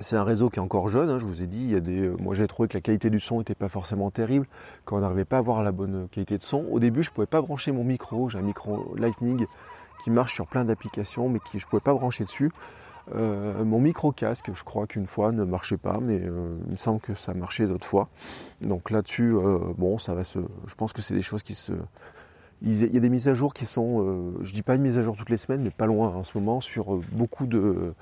C'est 0.00 0.16
un 0.16 0.24
réseau 0.24 0.50
qui 0.50 0.58
est 0.58 0.62
encore 0.62 0.88
jeune, 0.88 1.08
hein, 1.08 1.18
je 1.18 1.24
vous 1.24 1.40
ai 1.40 1.46
dit, 1.46 1.60
il 1.60 1.70
y 1.70 1.74
a 1.74 1.80
des, 1.80 2.10
moi 2.20 2.34
j'ai 2.34 2.46
trouvé 2.46 2.68
que 2.68 2.76
la 2.76 2.82
qualité 2.82 3.08
du 3.08 3.18
son 3.18 3.38
n'était 3.38 3.54
pas 3.54 3.68
forcément 3.68 4.10
terrible, 4.10 4.46
quand 4.84 4.98
on 4.98 5.00
n'arrivait 5.00 5.24
pas 5.24 5.36
à 5.36 5.38
avoir 5.38 5.62
la 5.62 5.72
bonne 5.72 6.08
qualité 6.10 6.36
de 6.36 6.42
son. 6.42 6.66
Au 6.70 6.78
début, 6.80 7.02
je 7.02 7.10
ne 7.10 7.14
pouvais 7.14 7.26
pas 7.26 7.40
brancher 7.40 7.72
mon 7.72 7.82
micro, 7.82 8.28
j'ai 8.28 8.38
un 8.38 8.42
micro 8.42 8.94
Lightning 8.96 9.46
qui 10.04 10.10
marche 10.10 10.34
sur 10.34 10.46
plein 10.46 10.66
d'applications, 10.66 11.30
mais 11.30 11.38
qui 11.40 11.58
je 11.58 11.64
ne 11.64 11.70
pouvais 11.70 11.80
pas 11.80 11.94
brancher 11.94 12.24
dessus. 12.24 12.50
Euh, 13.14 13.64
mon 13.64 13.78
micro 13.78 14.12
casque, 14.12 14.50
je 14.52 14.64
crois 14.64 14.86
qu'une 14.86 15.06
fois 15.06 15.32
ne 15.32 15.44
marchait 15.44 15.76
pas, 15.76 15.98
mais 16.00 16.20
euh, 16.22 16.58
il 16.66 16.72
me 16.72 16.76
semble 16.76 17.00
que 17.00 17.14
ça 17.14 17.34
marchait 17.34 17.66
d'autres 17.66 17.86
fois. 17.86 18.08
Donc 18.60 18.90
là-dessus, 18.90 19.34
euh, 19.34 19.58
bon, 19.78 19.96
ça 19.96 20.14
va 20.14 20.24
se. 20.24 20.40
Je 20.66 20.74
pense 20.74 20.92
que 20.92 21.02
c'est 21.02 21.14
des 21.14 21.22
choses 21.22 21.42
qui 21.42 21.54
se. 21.54 21.72
Il 22.62 22.74
y 22.76 22.96
a 22.96 23.00
des 23.00 23.10
mises 23.10 23.28
à 23.28 23.34
jour 23.34 23.52
qui 23.52 23.66
sont, 23.66 24.32
je 24.40 24.54
dis 24.54 24.62
pas 24.62 24.76
une 24.76 24.82
mise 24.82 24.96
à 24.96 25.02
jour 25.02 25.14
toutes 25.14 25.28
les 25.28 25.36
semaines, 25.36 25.60
mais 25.62 25.70
pas 25.70 25.84
loin 25.84 26.08
en 26.08 26.24
ce 26.24 26.38
moment 26.38 26.62
sur 26.62 27.02
beaucoup 27.12 27.46
de, 27.46 27.92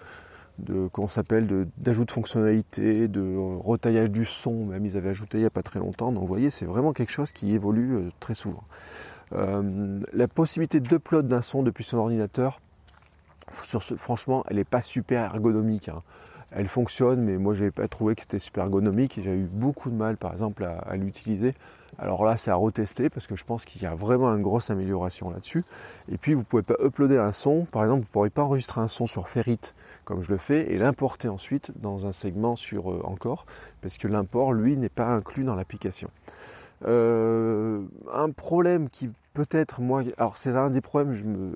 de 0.58 0.88
comment 0.92 1.08
s'appelle, 1.08 1.68
d'ajout 1.78 2.04
de, 2.04 2.10
fonctionnalités, 2.10 3.08
de 3.08 3.36
retaillage 3.60 4.10
du 4.10 4.24
son. 4.24 4.66
Même 4.66 4.86
ils 4.86 4.96
avaient 4.96 5.10
ajouté 5.10 5.38
il 5.38 5.40
n'y 5.40 5.46
a 5.46 5.50
pas 5.50 5.62
très 5.62 5.80
longtemps. 5.80 6.12
Donc 6.12 6.20
vous 6.20 6.28
voyez, 6.28 6.50
c'est 6.50 6.66
vraiment 6.66 6.92
quelque 6.92 7.12
chose 7.12 7.32
qui 7.32 7.52
évolue 7.52 8.10
très 8.20 8.34
souvent. 8.34 8.64
la 9.32 10.28
possibilité 10.28 10.80
d'upload 10.80 11.28
d'un 11.28 11.42
son 11.42 11.62
depuis 11.62 11.84
son 11.84 11.98
ordinateur, 11.98 12.60
franchement, 13.48 14.44
elle 14.48 14.56
n'est 14.56 14.64
pas 14.64 14.80
super 14.80 15.34
ergonomique. 15.34 15.88
Hein. 15.88 16.02
Elle 16.50 16.68
fonctionne, 16.68 17.20
mais 17.22 17.36
moi, 17.36 17.54
je 17.54 17.60
n'avais 17.60 17.72
pas 17.72 17.88
trouvé 17.88 18.14
que 18.14 18.22
c'était 18.22 18.38
super 18.38 18.64
ergonomique 18.64 19.20
j'ai 19.22 19.34
eu 19.34 19.48
beaucoup 19.50 19.90
de 19.90 19.96
mal, 19.96 20.16
par 20.16 20.32
exemple, 20.32 20.64
à, 20.64 20.96
l'utiliser. 20.96 21.54
Alors 21.98 22.24
là, 22.24 22.36
c'est 22.36 22.50
à 22.50 22.54
retester 22.54 23.10
parce 23.10 23.26
que 23.26 23.36
je 23.36 23.44
pense 23.44 23.64
qu'il 23.64 23.82
y 23.82 23.86
a 23.86 23.94
vraiment 23.94 24.28
une 24.34 24.42
grosse 24.42 24.70
amélioration 24.70 25.30
là-dessus. 25.30 25.64
Et 26.10 26.16
puis, 26.16 26.34
vous 26.34 26.40
ne 26.40 26.44
pouvez 26.44 26.62
pas 26.62 26.76
uploader 26.80 27.18
un 27.18 27.32
son. 27.32 27.64
Par 27.64 27.82
exemple, 27.82 28.02
vous 28.02 28.08
ne 28.08 28.12
pourrez 28.12 28.30
pas 28.30 28.42
enregistrer 28.42 28.80
un 28.80 28.88
son 28.88 29.06
sur 29.06 29.28
Ferrit 29.28 29.60
comme 30.04 30.22
je 30.22 30.30
le 30.30 30.38
fais 30.38 30.72
et 30.72 30.78
l'importer 30.78 31.28
ensuite 31.28 31.72
dans 31.76 32.06
un 32.06 32.12
segment 32.12 32.56
sur 32.56 32.90
euh, 32.90 33.00
Encore 33.04 33.46
parce 33.80 33.98
que 33.98 34.08
l'import, 34.08 34.52
lui, 34.52 34.76
n'est 34.76 34.88
pas 34.88 35.08
inclus 35.08 35.44
dans 35.44 35.54
l'application. 35.54 36.10
Euh, 36.86 37.82
un 38.12 38.30
problème 38.30 38.88
qui 38.88 39.10
peut-être 39.32 39.80
moi, 39.80 40.02
alors 40.16 40.36
c'est 40.36 40.50
un 40.50 40.70
des 40.70 40.80
problèmes, 40.80 41.52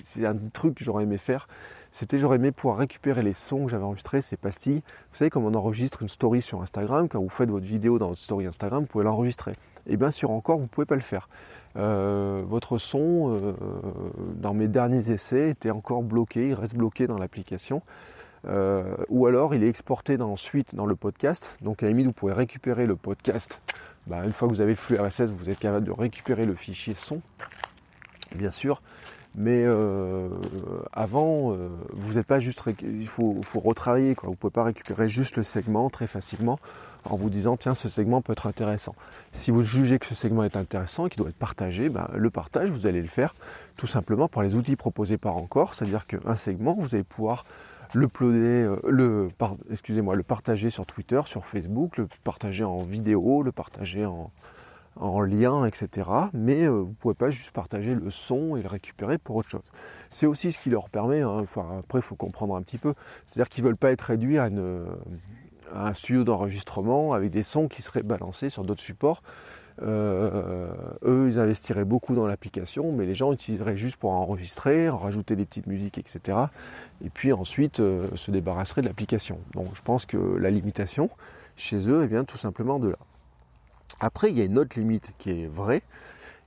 c'est 0.00 0.24
un 0.24 0.36
truc 0.52 0.76
que 0.76 0.84
j'aurais 0.84 1.04
aimé 1.04 1.18
faire, 1.18 1.48
c'était 1.90 2.16
j'aurais 2.16 2.36
aimé 2.36 2.52
pouvoir 2.52 2.78
récupérer 2.78 3.22
les 3.22 3.32
sons 3.32 3.64
que 3.64 3.70
j'avais 3.70 3.84
enregistrés, 3.84 4.22
ces 4.22 4.36
pastilles. 4.36 4.82
Vous 5.10 5.18
savez 5.18 5.30
comme 5.30 5.44
on 5.44 5.54
enregistre 5.54 6.02
une 6.02 6.08
story 6.08 6.40
sur 6.40 6.62
Instagram, 6.62 7.08
quand 7.08 7.20
vous 7.20 7.28
faites 7.28 7.50
votre 7.50 7.66
vidéo 7.66 7.98
dans 7.98 8.08
votre 8.08 8.20
story 8.20 8.46
Instagram, 8.46 8.80
vous 8.80 8.86
pouvez 8.86 9.04
l'enregistrer. 9.04 9.52
Et 9.86 9.96
bien 9.96 10.10
sûr 10.10 10.30
encore, 10.30 10.56
vous 10.58 10.64
ne 10.64 10.68
pouvez 10.68 10.86
pas 10.86 10.94
le 10.94 11.00
faire. 11.00 11.28
Euh, 11.76 12.42
votre 12.46 12.78
son, 12.78 13.30
euh, 13.30 13.52
dans 14.36 14.54
mes 14.54 14.68
derniers 14.68 15.10
essais, 15.10 15.50
était 15.50 15.70
encore 15.70 16.02
bloqué, 16.02 16.48
il 16.48 16.54
reste 16.54 16.76
bloqué 16.76 17.06
dans 17.06 17.18
l'application. 17.18 17.82
ou 19.08 19.26
alors 19.26 19.54
il 19.54 19.62
est 19.62 19.68
exporté 19.68 20.20
ensuite 20.20 20.74
dans 20.74 20.86
le 20.86 20.96
podcast. 20.96 21.56
Donc 21.62 21.82
à 21.82 21.86
la 21.86 21.90
limite, 21.90 22.06
vous 22.06 22.12
pouvez 22.12 22.32
récupérer 22.32 22.86
le 22.86 22.96
podcast 22.96 23.60
bah, 24.06 24.24
une 24.24 24.32
fois 24.32 24.48
que 24.48 24.54
vous 24.54 24.60
avez 24.60 24.72
le 24.72 24.76
flux 24.76 24.96
RSS, 24.96 25.30
vous 25.30 25.48
êtes 25.48 25.58
capable 25.58 25.86
de 25.86 25.92
récupérer 25.92 26.44
le 26.44 26.54
fichier 26.54 26.94
son, 26.98 27.20
bien 28.34 28.50
sûr. 28.50 28.82
Mais 29.34 29.64
euh, 29.64 30.28
avant, 30.92 31.52
euh, 31.52 31.68
vous 31.92 32.14
n'êtes 32.14 32.26
pas 32.26 32.40
juste, 32.40 32.62
il 32.82 33.06
faut, 33.06 33.40
retravailler. 33.54 34.14
Vous 34.22 34.30
ne 34.30 34.36
pouvez 34.36 34.50
pas 34.50 34.64
récupérer 34.64 35.08
juste 35.08 35.36
le 35.36 35.42
segment 35.42 35.88
très 35.88 36.06
facilement 36.06 36.58
en 37.04 37.16
vous 37.16 37.30
disant 37.30 37.56
tiens 37.56 37.74
ce 37.74 37.88
segment 37.88 38.22
peut 38.22 38.32
être 38.32 38.46
intéressant. 38.46 38.94
Si 39.32 39.50
vous 39.50 39.62
jugez 39.62 39.98
que 39.98 40.06
ce 40.06 40.14
segment 40.14 40.44
est 40.44 40.56
intéressant 40.56 41.06
et 41.06 41.10
qu'il 41.10 41.18
doit 41.18 41.30
être 41.30 41.36
partagé, 41.36 41.88
ben, 41.88 42.08
le 42.14 42.30
partage 42.30 42.70
vous 42.70 42.86
allez 42.86 43.02
le 43.02 43.08
faire 43.08 43.34
tout 43.76 43.86
simplement 43.86 44.28
par 44.28 44.42
les 44.42 44.54
outils 44.54 44.76
proposés 44.76 45.18
par 45.18 45.36
Encore, 45.36 45.74
c'est-à-dire 45.74 46.06
qu'un 46.06 46.36
segment 46.36 46.76
vous 46.78 46.94
allez 46.94 47.04
pouvoir 47.04 47.44
le 47.94 48.08
euh, 48.22 48.76
le, 48.88 49.30
excusez-moi, 49.70 50.16
le 50.16 50.22
partager 50.22 50.70
sur 50.70 50.86
Twitter, 50.86 51.20
sur 51.26 51.44
Facebook, 51.44 51.98
le 51.98 52.08
partager 52.24 52.64
en 52.64 52.82
vidéo, 52.82 53.42
le 53.42 53.52
partager 53.52 54.06
en, 54.06 54.30
lien, 55.22 55.64
etc. 55.64 56.10
Mais 56.32 56.64
euh, 56.64 56.70
vous 56.70 56.88
ne 56.88 56.94
pouvez 56.94 57.14
pas 57.14 57.30
juste 57.30 57.50
partager 57.50 57.94
le 57.94 58.10
son 58.10 58.56
et 58.56 58.62
le 58.62 58.68
récupérer 58.68 59.18
pour 59.18 59.36
autre 59.36 59.48
chose. 59.48 59.64
C'est 60.10 60.26
aussi 60.26 60.52
ce 60.52 60.58
qui 60.58 60.70
leur 60.70 60.90
permet, 60.90 61.20
hein, 61.22 61.44
après 61.78 61.98
il 61.98 62.02
faut 62.02 62.16
comprendre 62.16 62.54
un 62.56 62.62
petit 62.62 62.78
peu, 62.78 62.94
c'est-à-dire 63.26 63.48
qu'ils 63.48 63.64
ne 63.64 63.68
veulent 63.68 63.76
pas 63.76 63.92
être 63.92 64.02
réduits 64.02 64.38
à, 64.38 64.44
à 64.44 64.50
un 65.74 65.92
studio 65.92 66.24
d'enregistrement 66.24 67.12
avec 67.12 67.30
des 67.30 67.42
sons 67.42 67.68
qui 67.68 67.82
seraient 67.82 68.02
balancés 68.02 68.50
sur 68.50 68.64
d'autres 68.64 68.82
supports. 68.82 69.22
Euh, 69.80 70.70
eux, 71.02 71.28
ils 71.28 71.38
investiraient 71.38 71.86
beaucoup 71.86 72.14
dans 72.14 72.26
l'application, 72.26 72.92
mais 72.92 73.06
les 73.06 73.14
gens 73.14 73.32
utiliseraient 73.32 73.76
juste 73.76 73.96
pour 73.96 74.12
enregistrer, 74.12 74.88
rajouter 74.88 75.34
des 75.34 75.46
petites 75.46 75.66
musiques, 75.66 75.98
etc. 75.98 76.38
Et 77.02 77.08
puis 77.08 77.32
ensuite 77.32 77.80
euh, 77.80 78.08
se 78.14 78.30
débarrasseraient 78.30 78.82
de 78.82 78.88
l'application. 78.88 79.38
Donc 79.54 79.68
je 79.74 79.82
pense 79.82 80.04
que 80.04 80.16
la 80.16 80.50
limitation 80.50 81.08
chez 81.56 81.90
eux, 81.90 82.04
vient 82.04 82.24
tout 82.24 82.36
simplement 82.36 82.78
de 82.78 82.90
là. 82.90 82.98
Après, 84.00 84.30
il 84.30 84.38
y 84.38 84.40
a 84.40 84.44
une 84.44 84.58
autre 84.58 84.78
limite 84.78 85.12
qui 85.18 85.30
est 85.30 85.46
vraie, 85.46 85.82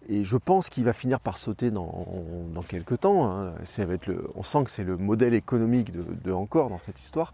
et 0.08 0.24
je 0.24 0.38
pense 0.38 0.70
qu'il 0.70 0.84
va 0.84 0.94
finir 0.94 1.20
par 1.20 1.38
sauter 1.38 1.72
dans, 1.72 2.06
quelques 2.68 3.00
temps. 3.00 3.32
Hein. 3.32 3.54
on 4.36 4.44
sent 4.44 4.64
que 4.66 4.72
c'est 4.72 4.84
le 4.84 4.98
modèle 4.98 5.34
économique 5.34 5.92
de, 5.94 6.32
encore 6.32 6.70
dans 6.70 6.78
cette 6.78 7.00
histoire. 7.00 7.34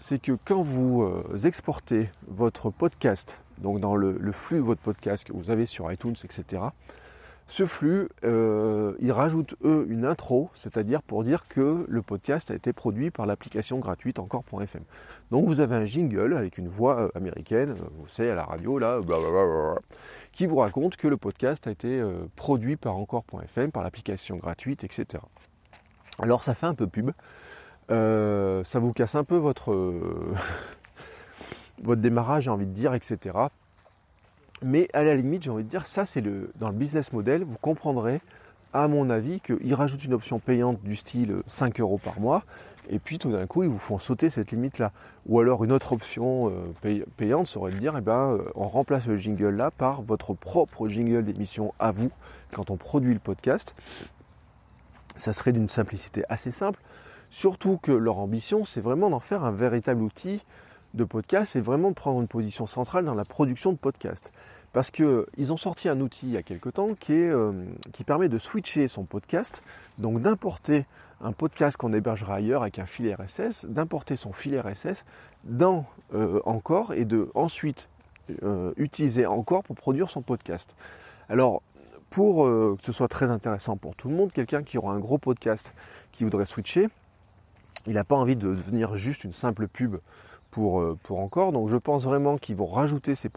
C'est 0.00 0.20
que 0.20 0.32
quand 0.44 0.62
vous 0.62 1.02
euh, 1.02 1.36
exportez 1.44 2.10
votre 2.26 2.70
podcast 2.70 3.42
donc 3.58 3.80
dans 3.80 3.94
le, 3.94 4.32
flux 4.32 4.56
de 4.56 4.62
votre 4.62 4.80
podcast 4.80 5.24
que 5.24 5.34
vous 5.34 5.50
avez 5.50 5.66
sur 5.66 5.92
iTunes, 5.92 6.16
etc. 6.24 6.62
Ce 7.46 7.66
flux, 7.66 8.08
euh, 8.24 8.94
ils 9.00 9.12
rajoutent 9.12 9.56
eux 9.62 9.84
une 9.90 10.06
intro, 10.06 10.50
c'est-à-dire 10.54 11.02
pour 11.02 11.22
dire 11.22 11.48
que 11.48 11.84
le 11.86 12.00
podcast 12.00 12.50
a 12.50 12.54
été 12.54 12.72
produit 12.72 13.10
par 13.10 13.26
l'application 13.26 13.78
gratuite 13.78 14.18
encore.fm. 14.18 14.84
Donc 15.30 15.46
vous 15.46 15.60
avez 15.60 15.74
un 15.74 15.84
jingle 15.84 16.32
avec 16.32 16.56
une 16.56 16.68
voix 16.68 17.02
euh, 17.02 17.08
américaine, 17.14 17.74
vous 17.98 18.06
savez 18.06 18.30
à 18.30 18.36
la 18.36 18.44
radio 18.44 18.78
là, 18.78 19.00
qui 20.32 20.46
vous 20.46 20.56
raconte 20.56 20.96
que 20.96 21.08
le 21.08 21.18
podcast 21.18 21.66
a 21.66 21.72
été 21.72 22.02
produit 22.36 22.76
par 22.76 22.96
encore.fm, 22.96 23.70
par 23.70 23.82
l'application 23.82 24.36
gratuite, 24.38 24.82
etc. 24.82 25.22
Alors 26.18 26.42
ça 26.42 26.54
fait 26.54 26.66
un 26.66 26.74
peu 26.74 26.86
pub, 26.86 27.10
ça 27.90 28.78
vous 28.78 28.92
casse 28.92 29.14
un 29.14 29.24
peu 29.24 29.36
votre 29.36 29.74
votre 31.82 32.00
démarrage, 32.00 32.44
j'ai 32.44 32.50
envie 32.50 32.66
de 32.66 32.72
dire, 32.72 32.94
etc. 32.94 33.36
Mais 34.62 34.88
à 34.92 35.02
la 35.02 35.16
limite, 35.16 35.42
j'ai 35.42 35.50
envie 35.50 35.64
de 35.64 35.68
dire, 35.68 35.86
ça 35.86 36.04
c'est 36.04 36.20
le 36.20 36.52
dans 36.56 36.68
le 36.68 36.74
business 36.74 37.12
model, 37.12 37.44
vous 37.44 37.58
comprendrez, 37.58 38.20
à 38.72 38.88
mon 38.88 39.10
avis, 39.10 39.40
qu'ils 39.40 39.74
rajoutent 39.74 40.04
une 40.04 40.14
option 40.14 40.38
payante 40.38 40.82
du 40.82 40.96
style 40.96 41.42
5 41.46 41.80
euros 41.80 41.98
par 41.98 42.20
mois, 42.20 42.44
et 42.88 42.98
puis 42.98 43.18
tout 43.18 43.30
d'un 43.30 43.46
coup, 43.46 43.62
ils 43.62 43.68
vous 43.68 43.78
font 43.78 43.98
sauter 43.98 44.30
cette 44.30 44.50
limite-là. 44.50 44.92
Ou 45.26 45.40
alors 45.40 45.64
une 45.64 45.72
autre 45.72 45.92
option 45.92 46.50
euh, 46.84 47.04
payante 47.16 47.46
serait 47.46 47.70
de 47.70 47.76
dire, 47.76 47.94
eh 47.96 48.00
ben, 48.00 48.34
euh, 48.34 48.50
on 48.54 48.66
remplace 48.66 49.06
le 49.06 49.16
jingle-là 49.16 49.70
par 49.70 50.02
votre 50.02 50.34
propre 50.34 50.88
jingle 50.88 51.24
d'émission 51.24 51.72
à 51.78 51.92
vous, 51.92 52.10
quand 52.52 52.70
on 52.70 52.76
produit 52.76 53.14
le 53.14 53.20
podcast. 53.20 53.74
Ça 55.16 55.32
serait 55.32 55.52
d'une 55.52 55.68
simplicité 55.68 56.24
assez 56.28 56.50
simple, 56.50 56.80
surtout 57.30 57.78
que 57.78 57.92
leur 57.92 58.18
ambition, 58.18 58.64
c'est 58.64 58.80
vraiment 58.80 59.08
d'en 59.08 59.20
faire 59.20 59.44
un 59.44 59.52
véritable 59.52 60.02
outil 60.02 60.42
de 60.94 61.04
podcast, 61.04 61.52
c'est 61.52 61.60
vraiment 61.60 61.90
de 61.90 61.94
prendre 61.94 62.20
une 62.20 62.28
position 62.28 62.66
centrale 62.66 63.04
dans 63.04 63.14
la 63.14 63.24
production 63.24 63.72
de 63.72 63.76
podcast. 63.76 64.32
Parce 64.72 64.90
qu'ils 64.90 65.52
ont 65.52 65.56
sorti 65.56 65.88
un 65.88 66.00
outil 66.00 66.26
il 66.26 66.32
y 66.32 66.36
a 66.36 66.42
quelque 66.42 66.68
temps 66.68 66.90
euh, 67.10 67.64
qui 67.92 68.04
permet 68.04 68.28
de 68.28 68.38
switcher 68.38 68.88
son 68.88 69.04
podcast, 69.04 69.62
donc 69.98 70.20
d'importer 70.20 70.86
un 71.20 71.32
podcast 71.32 71.76
qu'on 71.76 71.92
hébergera 71.92 72.36
ailleurs 72.36 72.62
avec 72.62 72.78
un 72.78 72.86
fil 72.86 73.12
RSS, 73.14 73.66
d'importer 73.66 74.16
son 74.16 74.32
fil 74.32 74.58
RSS 74.58 75.04
dans 75.44 75.86
euh, 76.14 76.40
Encore 76.44 76.92
et 76.94 77.04
de 77.04 77.30
ensuite 77.34 77.88
euh, 78.42 78.72
utiliser 78.76 79.26
Encore 79.26 79.62
pour 79.64 79.76
produire 79.76 80.08
son 80.08 80.22
podcast. 80.22 80.74
Alors, 81.28 81.62
pour 82.10 82.44
que 82.44 82.82
ce 82.82 82.90
soit 82.90 83.06
très 83.06 83.30
intéressant 83.30 83.76
pour 83.76 83.94
tout 83.94 84.08
le 84.08 84.16
monde, 84.16 84.32
quelqu'un 84.32 84.64
qui 84.64 84.78
aura 84.78 84.92
un 84.92 84.98
gros 84.98 85.18
podcast 85.18 85.76
qui 86.10 86.24
voudrait 86.24 86.44
switcher, 86.44 86.88
il 87.86 87.94
n'a 87.94 88.04
pas 88.04 88.16
envie 88.16 88.36
de 88.36 88.48
devenir 88.48 88.96
juste 88.96 89.24
une 89.24 89.32
simple 89.32 89.68
pub 89.68 89.96
pour, 90.50 90.80
euh, 90.80 90.98
pour 91.04 91.20
encore. 91.20 91.52
Donc 91.52 91.68
je 91.68 91.76
pense 91.76 92.04
vraiment 92.04 92.38
qu'ils 92.38 92.56
vont 92.56 92.66
rajouter 92.66 93.14
ces, 93.14 93.30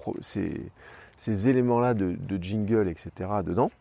ces 1.17 1.47
éléments-là 1.47 1.93
de, 1.93 2.37
jingle, 2.41 2.87
etc. 2.87 3.29
dedans, 3.45 3.71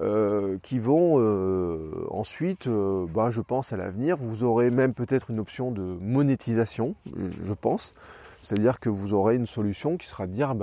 euh, 0.00 0.58
qui 0.62 0.78
vont 0.78 1.20
euh, 1.20 2.06
ensuite, 2.10 2.66
euh, 2.66 3.06
bah, 3.12 3.30
je 3.30 3.40
pense 3.40 3.72
à 3.72 3.76
l'avenir, 3.76 4.16
vous 4.16 4.44
aurez 4.44 4.70
même 4.70 4.94
peut-être 4.94 5.30
une 5.30 5.38
option 5.38 5.70
de 5.70 5.82
monétisation, 5.82 6.94
je 7.16 7.52
pense. 7.52 7.92
C'est-à-dire 8.40 8.80
que 8.80 8.90
vous 8.90 9.14
aurez 9.14 9.36
une 9.36 9.46
solution 9.46 9.96
qui 9.96 10.06
sera 10.06 10.26
de 10.26 10.32
dire, 10.32 10.54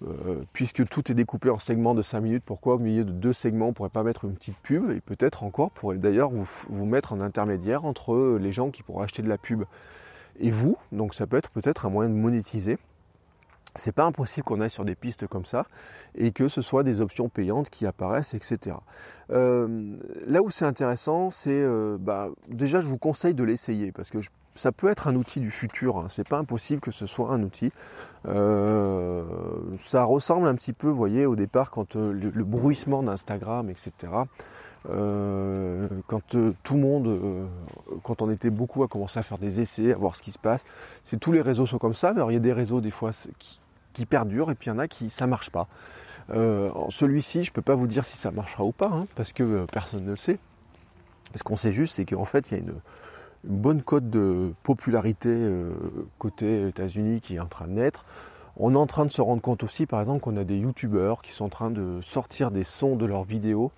ben, 0.00 0.44
puisque 0.52 0.86
tout 0.88 1.10
est 1.10 1.14
découpé 1.14 1.50
en 1.50 1.58
segments 1.58 1.94
de 1.94 2.02
5 2.02 2.20
minutes, 2.20 2.42
pourquoi 2.44 2.74
au 2.74 2.78
milieu 2.78 3.04
de 3.04 3.12
deux 3.12 3.32
segments 3.32 3.66
on 3.66 3.68
ne 3.68 3.74
pourrait 3.74 3.88
pas 3.88 4.02
mettre 4.02 4.24
une 4.24 4.34
petite 4.34 4.56
pub 4.58 4.90
et 4.90 5.00
peut-être 5.00 5.44
encore 5.44 5.70
pourrait 5.70 5.98
d'ailleurs 5.98 6.30
vous, 6.30 6.48
vous 6.68 6.86
mettre 6.86 7.12
en 7.12 7.20
intermédiaire 7.20 7.84
entre 7.84 8.38
les 8.40 8.52
gens 8.52 8.70
qui 8.70 8.82
pourraient 8.82 9.04
acheter 9.04 9.22
de 9.22 9.28
la 9.28 9.38
pub 9.38 9.64
et 10.40 10.50
vous. 10.50 10.76
Donc 10.92 11.14
ça 11.14 11.26
peut 11.26 11.36
être 11.36 11.50
peut-être 11.50 11.86
un 11.86 11.90
moyen 11.90 12.10
de 12.10 12.14
monétiser. 12.14 12.78
C'est 13.76 13.92
pas 13.92 14.04
impossible 14.04 14.44
qu'on 14.44 14.60
aille 14.60 14.70
sur 14.70 14.84
des 14.84 14.94
pistes 14.94 15.26
comme 15.26 15.44
ça 15.44 15.66
et 16.14 16.30
que 16.30 16.46
ce 16.46 16.62
soit 16.62 16.84
des 16.84 17.00
options 17.00 17.28
payantes 17.28 17.70
qui 17.70 17.86
apparaissent, 17.86 18.34
etc. 18.34 18.76
Euh, 19.30 19.96
là 20.26 20.42
où 20.42 20.50
c'est 20.50 20.64
intéressant, 20.64 21.32
c'est 21.32 21.50
euh, 21.50 21.96
bah, 21.98 22.28
déjà 22.48 22.80
je 22.80 22.86
vous 22.86 22.98
conseille 22.98 23.34
de 23.34 23.42
l'essayer 23.42 23.90
parce 23.90 24.10
que 24.10 24.20
ça 24.54 24.72
peut 24.72 24.88
être 24.88 25.08
un 25.08 25.16
outil 25.16 25.40
du 25.40 25.50
futur. 25.50 25.98
Hein. 25.98 26.06
C'est 26.08 26.28
pas 26.28 26.38
impossible 26.38 26.80
que 26.80 26.90
ce 26.90 27.06
soit 27.06 27.30
un 27.30 27.42
outil. 27.42 27.72
Euh, 28.26 29.24
ça 29.78 30.04
ressemble 30.04 30.48
un 30.48 30.54
petit 30.54 30.72
peu, 30.72 30.88
vous 30.88 30.96
voyez, 30.96 31.26
au 31.26 31.36
départ 31.36 31.70
quand 31.70 31.96
le 31.96 32.44
bruissement 32.44 33.02
d'Instagram, 33.02 33.70
etc. 33.70 33.92
Euh, 34.90 35.88
quand 36.06 36.34
euh, 36.34 36.52
tout 36.62 36.74
le 36.74 36.80
monde, 36.80 37.06
euh, 37.06 37.46
quand 38.02 38.20
on 38.20 38.30
était 38.30 38.50
beaucoup 38.50 38.82
à 38.82 38.88
commencer 38.88 39.18
à 39.18 39.22
faire 39.22 39.38
des 39.38 39.60
essais, 39.60 39.92
à 39.92 39.96
voir 39.96 40.14
ce 40.14 40.22
qui 40.22 40.30
se 40.30 40.38
passe, 40.38 40.64
c'est 41.02 41.18
tous 41.18 41.32
les 41.32 41.40
réseaux 41.40 41.66
sont 41.66 41.78
comme 41.78 41.94
ça, 41.94 42.12
mais 42.12 42.18
alors 42.18 42.30
il 42.30 42.34
y 42.34 42.38
a 42.38 42.40
des 42.40 42.52
réseaux 42.52 42.80
des 42.80 42.90
fois 42.90 43.12
qui, 43.38 43.60
perdurent 44.06 44.50
et 44.50 44.54
puis 44.54 44.66
il 44.68 44.74
y 44.74 44.76
en 44.76 44.78
a 44.78 44.88
qui 44.88 45.08
ça 45.08 45.26
marche 45.26 45.50
pas. 45.50 45.68
Celui-ci, 46.28 47.44
je 47.44 47.52
peux 47.52 47.62
pas 47.62 47.74
vous 47.74 47.86
dire 47.86 48.04
si 48.04 48.16
ça 48.16 48.30
marchera 48.30 48.64
ou 48.64 48.72
pas, 48.72 48.88
hein, 48.88 49.06
parce 49.14 49.32
que 49.32 49.66
personne 49.72 50.04
ne 50.04 50.10
le 50.10 50.16
sait. 50.16 50.38
Ce 51.34 51.42
qu'on 51.42 51.56
sait 51.56 51.72
juste, 51.72 51.94
c'est 51.94 52.04
qu'en 52.04 52.24
fait, 52.24 52.50
il 52.50 52.54
y 52.54 52.60
a 52.60 52.60
une, 52.60 52.74
bonne 53.44 53.82
cote 53.82 54.08
de 54.10 54.52
popularité 54.62 55.48
côté 56.18 56.68
États-Unis 56.68 57.20
qui 57.20 57.36
est 57.36 57.40
en 57.40 57.46
train 57.46 57.66
de 57.66 57.72
naître. 57.72 58.04
On 58.56 58.74
est 58.74 58.78
en 58.78 58.86
train 58.86 59.04
de 59.04 59.10
se 59.10 59.20
rendre 59.20 59.42
compte 59.42 59.64
aussi, 59.64 59.84
par 59.86 59.98
exemple, 60.00 60.20
qu'on 60.20 60.36
a 60.36 60.44
des 60.44 60.58
youtubeurs 60.58 61.22
qui 61.22 61.32
sont 61.32 61.46
en 61.46 61.48
train 61.48 61.70
de 61.70 62.00
sortir 62.00 62.50
des 62.52 62.62
sons 62.62 62.94
de 62.96 63.04
leurs 63.04 63.24
vidéos 63.24 63.72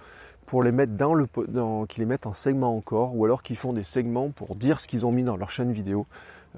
pour 0.45 0.63
les 0.63 0.73
mettre 0.73 0.93
dans 0.93 1.15
le 1.15 1.27
dans, 1.49 1.87
qui 1.87 2.01
les 2.01 2.07
mettent 2.07 2.27
en 2.27 2.35
segment 2.35 2.77
encore 2.77 3.17
ou 3.17 3.25
alors 3.25 3.43
qu'ils 3.43 3.57
font 3.57 3.73
des 3.73 3.85
segments 3.85 4.31
pour 4.31 4.55
dire 4.55 4.81
ce 4.81 4.87
qu'ils 4.87 5.05
ont 5.05 5.13
mis 5.13 5.25
dans 5.25 5.37
leur 5.37 5.51
chaîne 5.51 5.73
vidéo. 5.73 6.07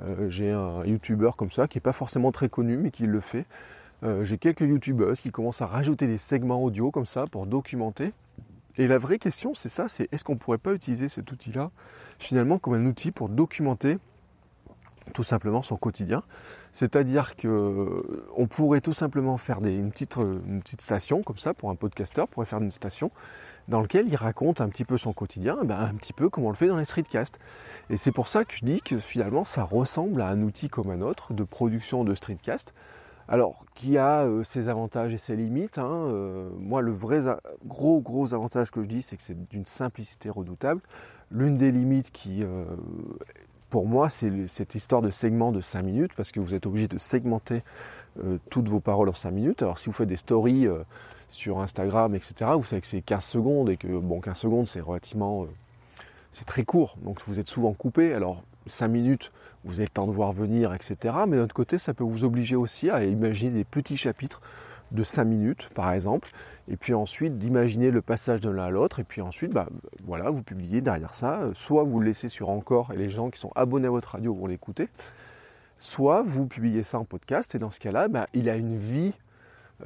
Euh, 0.03 0.29
j'ai 0.29 0.51
un 0.51 0.85
youtubeur 0.85 1.37
comme 1.37 1.51
ça 1.51 1.67
qui 1.67 1.79
n'est 1.79 1.83
pas 1.83 1.93
forcément 1.93 2.31
très 2.31 2.49
connu 2.49 2.77
mais 2.77 2.91
qui 2.91 3.07
le 3.07 3.21
fait. 3.21 3.47
Euh, 4.05 4.25
j'ai 4.25 4.37
quelques 4.37 4.61
youtubeuses 4.61 5.21
qui 5.21 5.31
commencent 5.31 5.63
à 5.63 5.67
rajouter 5.67 6.07
des 6.07 6.19
segments 6.19 6.63
audio 6.63 6.91
comme 6.91 7.07
ça 7.07 7.27
pour 7.27 7.47
documenter. 7.47 8.13
Et 8.79 8.87
la 8.87 8.99
vraie 8.99 9.19
question 9.19 9.55
c'est 9.55 9.69
ça, 9.69 9.89
c'est 9.89 10.09
est-ce 10.13 10.25
qu'on 10.25 10.35
ne 10.35 10.39
pourrait 10.39 10.59
pas 10.59 10.73
utiliser 10.73 11.09
cet 11.09 11.31
outil-là 11.31 11.71
finalement 12.19 12.59
comme 12.59 12.75
un 12.75 12.87
outil 12.87 13.11
pour 13.11 13.29
documenter 13.29 13.99
tout 15.13 15.25
simplement 15.25 15.63
son 15.63 15.77
quotidien? 15.77 16.23
C'est-à-dire 16.73 17.35
que 17.35 18.29
on 18.37 18.47
pourrait 18.47 18.81
tout 18.81 18.93
simplement 18.93 19.37
faire 19.37 19.59
une, 19.65 19.91
petite, 19.91 20.17
une 20.17 20.63
petite 20.63 20.81
station 20.81 21.23
comme 21.23 21.39
ça 21.39 21.55
pour 21.55 21.71
un 21.71 21.75
podcasteur, 21.75 22.29
pourrait 22.29 22.47
faire 22.47 22.61
une 22.61 22.71
station 22.71 23.11
dans 23.67 23.81
lequel 23.81 24.09
il 24.09 24.17
raconte 24.17 24.61
un 24.61 24.69
petit 24.69 24.85
peu 24.85 24.97
son 24.97 25.13
quotidien, 25.13 25.59
ben, 25.65 25.79
un 25.79 25.95
petit 25.95 26.13
peu 26.13 26.31
comme 26.31 26.45
on 26.45 26.51
le 26.51 26.57
fait 26.57 26.69
dans 26.69 26.77
les 26.77 26.85
streetcasts. 26.85 27.39
Et 27.91 27.97
c'est 27.97 28.13
pour 28.13 28.29
ça 28.29 28.45
que 28.45 28.55
je 28.55 28.65
dis 28.65 28.81
que 28.81 28.99
finalement 28.99 29.45
ça 29.45 29.65
ressemble 29.65 30.23
à 30.23 30.29
un 30.29 30.41
outil 30.43 30.69
comme 30.69 30.91
un 30.91 31.01
autre 31.01 31.35
de 31.35 31.43
production 31.43 32.05
de 32.05 32.15
streetcast. 32.15 32.75
Alors, 33.31 33.67
qui 33.75 33.99
a 33.99 34.23
euh, 34.23 34.43
ses 34.43 34.69
avantages 34.69 35.13
et 35.13 35.19
ses 35.19 35.37
limites. 35.37 35.77
Hein, 35.77 36.09
euh, 36.13 36.49
moi, 36.59 36.81
le 36.81 36.93
vrai 36.93 37.21
gros 37.67 38.01
gros 38.01 38.33
avantage 38.33 38.71
que 38.71 38.83
je 38.83 38.89
dis, 38.89 39.03
c'est 39.03 39.19
que 39.19 39.23
c'est 39.23 39.49
d'une 39.51 39.67
simplicité 39.67 40.31
redoutable. 40.31 40.81
L'une 41.31 41.59
des 41.59 41.71
limites 41.71 42.11
qui, 42.11 42.43
euh, 42.43 42.65
pour 43.69 43.87
moi, 43.87 44.09
c'est 44.09 44.49
cette 44.49 44.75
histoire 44.75 45.03
de 45.03 45.11
segment 45.11 45.53
de 45.53 45.61
5 45.61 45.83
minutes, 45.83 46.13
parce 46.17 46.33
que 46.33 46.41
vous 46.41 46.55
êtes 46.55 46.67
obligé 46.67 46.89
de 46.89 46.99
segmenter 46.99 47.63
toutes 48.51 48.69
vos 48.69 48.81
paroles 48.81 49.11
en 49.11 49.13
5 49.13 49.31
minutes. 49.31 49.63
Alors, 49.63 49.79
si 49.79 49.87
vous 49.87 49.93
faites 49.93 50.09
des 50.09 50.17
stories 50.17 50.67
sur 51.29 51.61
Instagram, 51.61 52.15
etc. 52.15 52.51
Vous 52.57 52.65
savez 52.65 52.81
que 52.81 52.89
c'est 52.89 53.03
15 53.03 53.23
secondes 53.23 53.71
et 53.71 53.77
que 53.77 53.87
bon 53.87 54.21
15 54.21 54.37
secondes 54.37 54.67
c'est 54.67 54.81
relativement 54.81 55.47
c'est 56.33 56.47
très 56.47 56.65
court, 56.65 56.97
donc 57.03 57.21
vous 57.27 57.39
êtes 57.39 57.47
souvent 57.47 57.75
coupé. 57.75 58.13
Alors 58.13 58.43
5 58.67 58.89
minutes, 58.89 59.31
vous 59.69 59.75
avez 59.75 59.85
le 59.85 59.91
temps 59.91 60.07
de 60.07 60.13
voir 60.13 60.33
venir, 60.33 60.75
etc. 60.75 61.15
Mais 61.29 61.37
d'un 61.37 61.45
autre 61.45 61.55
côté, 61.55 61.79
ça 61.79 61.95
peut 61.95 62.05
vous 62.05 62.25
obliger 62.25 62.57
aussi 62.57 62.91
à 62.91 63.05
imaginer 63.05 63.51
des 63.53 63.65
petits 63.65 63.97
chapitres 63.97 64.41
de 64.91 65.03
5 65.03 65.25
minutes, 65.25 65.71
par 65.75 65.93
exemple, 65.93 66.31
et 66.67 66.77
puis 66.77 66.95
ensuite 66.95 67.39
d'imaginer 67.39 67.91
le 67.91 68.03
passage 68.03 68.41
de 68.41 68.51
l'un 68.51 68.65
à 68.65 68.71
l'autre, 68.71 69.01
et 69.01 69.05
puis 69.05 69.21
ensuite, 69.21 69.53
bah, 69.53 69.69
voilà, 70.05 70.31
vous 70.31 70.43
publiez 70.43 70.81
derrière 70.81 71.15
ça, 71.15 71.51
soit 71.55 71.85
vous 71.85 72.01
le 72.01 72.07
laissez 72.07 72.29
sur 72.29 72.49
encore 72.49 72.93
et 72.93 72.97
les 72.97 73.11
gens 73.11 73.31
qui 73.31 73.39
sont 73.39 73.53
abonnés 73.55 73.87
à 73.87 73.91
votre 73.91 74.13
radio 74.13 74.35
vont 74.35 74.47
l'écouter, 74.47 74.89
soit 75.79 76.23
vous 76.23 76.47
publiez 76.47 76.83
ça 76.83 76.99
en 76.99 77.05
podcast, 77.05 77.55
et 77.55 77.59
dans 77.59 77.71
ce 77.71 77.81
cas-là, 77.81 78.09
bah, 78.09 78.27
il 78.33 78.49
a 78.49 78.57
une 78.57 78.79
vie 78.79 79.13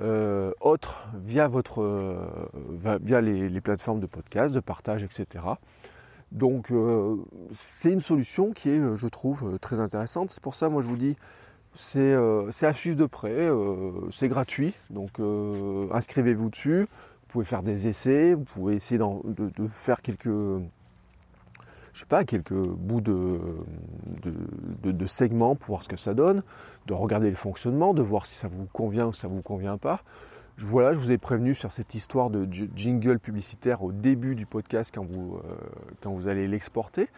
euh, 0.01 0.53
autre 0.61 1.07
via, 1.15 1.49
votre, 1.49 1.83
euh, 1.83 2.17
via 3.03 3.21
les, 3.21 3.61
plateformes 3.61 4.01
de 4.01 4.07
podcast, 4.07 4.55
de 4.55 4.61
partage, 4.61 5.03
etc. 5.03 5.45
Donc 6.33 6.71
euh, 6.71 7.17
c'est 7.53 7.93
une 7.93 8.01
solution 8.01 8.53
qui 8.53 8.71
est, 8.71 8.97
je 8.97 9.07
trouve, 9.07 9.59
très 9.61 9.81
intéressante. 9.81 10.31
C'est 10.31 10.43
pour 10.43 10.55
ça, 10.55 10.69
moi, 10.69 10.83
je 10.83 10.89
vous 10.89 10.97
dis, 10.97 11.17
c'est 11.75 12.15
à 12.15 12.73
suivre 12.73 12.97
de 12.97 13.07
près, 13.07 13.49
c'est 14.11 14.29
gratuit, 14.29 14.75
donc 14.91 15.21
inscrivez-vous 15.91 16.51
dessus. 16.51 16.83
Vous 16.83 17.39
pouvez 17.39 17.45
faire 17.47 17.63
des 17.63 17.89
essais, 17.89 18.35
vous 18.35 18.45
pouvez 18.45 18.75
essayer 18.75 18.99
de, 18.99 19.51
de, 19.57 19.67
faire 19.67 20.03
quelques, 20.03 20.27
je 20.27 22.01
sais 22.01 22.07
pas, 22.07 22.25
quelques 22.25 22.53
bouts 22.53 23.01
de, 23.01 23.41
de, 24.83 25.07
segments 25.07 25.57
pour 25.57 25.69
voir 25.69 25.83
ce 25.83 25.89
que 25.89 25.97
ça 25.97 26.13
donne, 26.13 26.43
de 26.87 26.93
regarder 26.93 27.31
le 27.31 27.37
fonctionnement, 27.37 27.95
de 27.95 28.03
voir 28.03 28.27
si 28.27 28.35
ça 28.35 28.49
vous 28.49 28.67
convient 28.75 29.07
ou 29.07 29.13
ça 29.15 29.29
vous 29.29 29.41
convient 29.41 29.79
pas. 29.79 30.03
Voilà, 30.59 30.93
je 30.93 30.99
vous 30.99 31.11
ai 31.11 31.19
prévenu 31.19 31.55
sur 31.55 31.73
cette 31.73 31.95
histoire 31.95 32.31
de 32.31 32.47
jingle 32.77 33.19
publicitaire 33.19 33.83
au 33.83 33.91
début 33.91 34.35
du 34.35 34.47
podcast 34.47 34.93
quand 34.95 35.05
vous, 35.05 35.41
euh, 36.05 36.29
allez 36.29 36.47
l'exporter. 36.47 37.09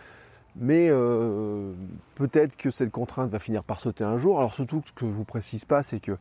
Mais 0.56 0.88
euh, 0.88 1.72
peut-être 2.14 2.56
que 2.56 2.70
cette 2.70 2.92
contrainte 2.92 3.30
va 3.30 3.40
finir 3.40 3.64
par 3.64 3.80
sauter 3.80 4.04
un 4.04 4.18
jour. 4.18 4.38
Alors 4.38 4.54
surtout, 4.54 4.82
ce 4.84 4.92
que 4.92 5.06
je 5.06 5.10
ne 5.10 5.12
vous 5.12 5.24
précise 5.24 5.64
pas, 5.64 5.82
c'est 5.82 5.98
que 5.98 6.16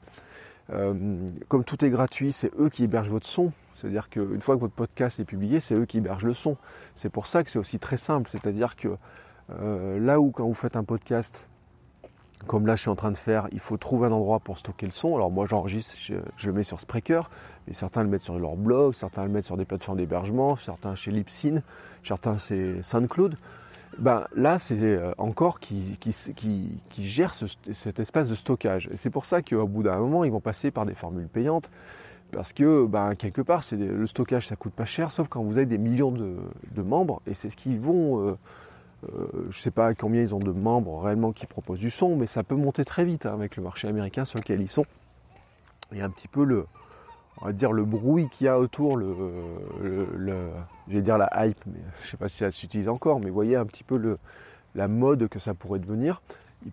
euh, 0.72 1.28
comme 1.50 1.64
tout 1.64 1.86
est 1.86 1.90
gratuit, 1.92 2.34
c'est 2.34 2.52
eux 2.58 2.70
qui 2.70 2.86
hébergent 2.86 3.10
votre 3.10 3.28
son. 3.28 3.52
C'est-à-dire 3.76 4.10
qu'une 4.10 4.42
fois 4.42 4.56
que 4.56 4.62
votre 4.62 4.74
podcast 4.74 5.20
est 5.20 5.26
publié, 5.26 5.60
c'est 5.60 5.76
eux 5.76 5.86
qui 5.86 6.00
hébergent 6.00 6.26
le 6.26 6.34
son. 6.34 6.58
C'est 6.96 7.10
pour 7.10 7.28
ça 7.28 7.44
que 7.44 7.52
c'est 7.52 7.60
aussi 7.60 7.78
très 7.78 7.98
simple. 7.98 8.28
C'est-à-dire 8.28 8.76
que 8.76 8.98
là 9.50 10.20
où 10.20 10.32
quand 10.32 10.48
vous 10.48 10.54
faites 10.54 10.76
un 10.76 10.84
podcast, 10.84 11.48
comme 12.48 12.68
là 12.68 12.76
je 12.76 12.82
suis 12.82 12.90
en 12.90 12.96
train 12.96 13.12
de 13.12 13.18
faire, 13.18 13.48
il 13.52 13.60
faut 13.60 13.78
trouver 13.78 14.08
un 14.08 14.12
endroit 14.12 14.40
pour 14.40 14.58
stocker 14.58 14.86
le 14.86 14.92
son. 14.92 15.16
Alors 15.16 15.32
moi 15.32 15.46
j'enregistre, 15.46 15.96
je, 15.98 16.48
le 16.48 16.54
mets 16.54 16.64
sur 16.64 16.80
Spreaker, 16.80 17.30
mais 17.68 17.74
certains 17.74 18.04
le 18.04 18.10
mettent 18.10 18.22
sur 18.22 18.38
leur 18.38 18.56
blog, 18.56 18.94
certains 18.94 19.24
le 19.24 19.30
mettent 19.30 19.46
sur 19.46 19.58
des 19.58 19.66
plateformes 19.66 19.98
d'hébergement, 19.98 20.56
certains 20.56 20.96
chez 20.96 21.12
Libsyn, 21.12 21.62
certains 22.04 22.38
c'est 22.38 22.82
SoundCloud. 22.82 23.38
Ben, 24.00 24.26
là, 24.36 24.58
c'est 24.58 24.82
euh, 24.82 25.14
encore 25.20 25.60
qui, 25.60 26.00
qui, 26.00 26.82
gère 26.98 27.36
cet 27.36 28.00
espace 28.00 28.28
de 28.28 28.34
stockage. 28.34 28.90
Et 28.92 28.98
c'est 28.98 29.12
pour 29.12 29.26
ça 29.26 29.44
qu'au 29.44 29.68
bout 29.68 29.84
d'un 29.84 29.98
moment, 29.98 30.24
ils 30.24 30.32
vont 30.32 30.40
passer 30.40 30.72
par 30.72 30.88
des 30.88 30.96
formules 30.96 31.28
payantes. 31.28 31.70
Parce 32.32 32.54
que 32.54 32.88
ben, 32.88 33.14
quelque 33.14 33.44
part, 33.44 33.62
le 33.72 34.08
stockage, 34.08 34.48
ça 34.48 34.56
coûte 34.56 34.74
pas 34.74 34.86
cher, 34.86 35.12
sauf 35.12 35.28
quand 35.28 35.44
vous 35.44 35.58
avez 35.58 35.68
des 35.68 35.78
millions 35.78 36.12
de, 36.12 36.82
membres, 36.82 37.22
et 37.28 37.36
c'est 37.36 37.52
ce 37.52 37.56
qu'ils 37.56 37.80
vont. 37.80 38.28
Euh, 38.28 38.38
euh, 39.16 39.28
je 39.44 39.48
ne 39.48 39.52
sais 39.52 39.72
pas 39.72 39.94
combien 39.94 40.22
ils 40.22 40.34
ont 40.34 40.40
de 40.40 40.52
membres 40.52 41.02
réellement 41.02 41.32
qui 41.32 41.46
proposent 41.46 41.80
du 41.80 41.90
son, 41.90 42.16
mais 42.16 42.28
ça 42.28 42.44
peut 42.44 42.56
monter 42.56 42.86
très 42.86 43.06
vite 43.06 43.26
hein, 43.26 43.34
avec 43.34 43.56
le 43.58 43.64
marché 43.64 43.88
américain 43.88 44.26
sur 44.26 44.40
lequel 44.40 44.62
ils 44.62 44.70
sont. 44.70 44.86
Et 45.94 46.02
un 46.02 46.10
petit 46.10 46.28
peu 46.28 46.44
le, 46.44 46.66
on 47.42 47.46
va 47.46 47.54
dire 47.54 47.72
le 47.72 47.86
bruit 47.86 48.30
qu'il 48.30 48.46
y 48.46 48.48
a 48.48 48.60
autour, 48.60 48.98
le, 48.98 49.12
dire 50.88 51.18
la 51.18 51.30
hype, 51.46 51.60
mais 51.68 51.80
je 52.02 52.06
ne 52.06 52.12
sais 52.12 52.18
pas 52.18 52.30
si 52.30 52.38
ça 52.38 52.52
s'utilise 52.52 52.90
encore, 52.90 53.20
mais 53.20 53.30
voyez 53.30 53.56
un 53.56 53.66
petit 53.66 53.84
peu 53.84 53.98
le, 53.98 54.18
la 54.76 54.88
mode 54.88 55.28
que 55.28 55.40
ça 55.40 55.54
pourrait 55.54 55.80
devenir, 55.80 56.22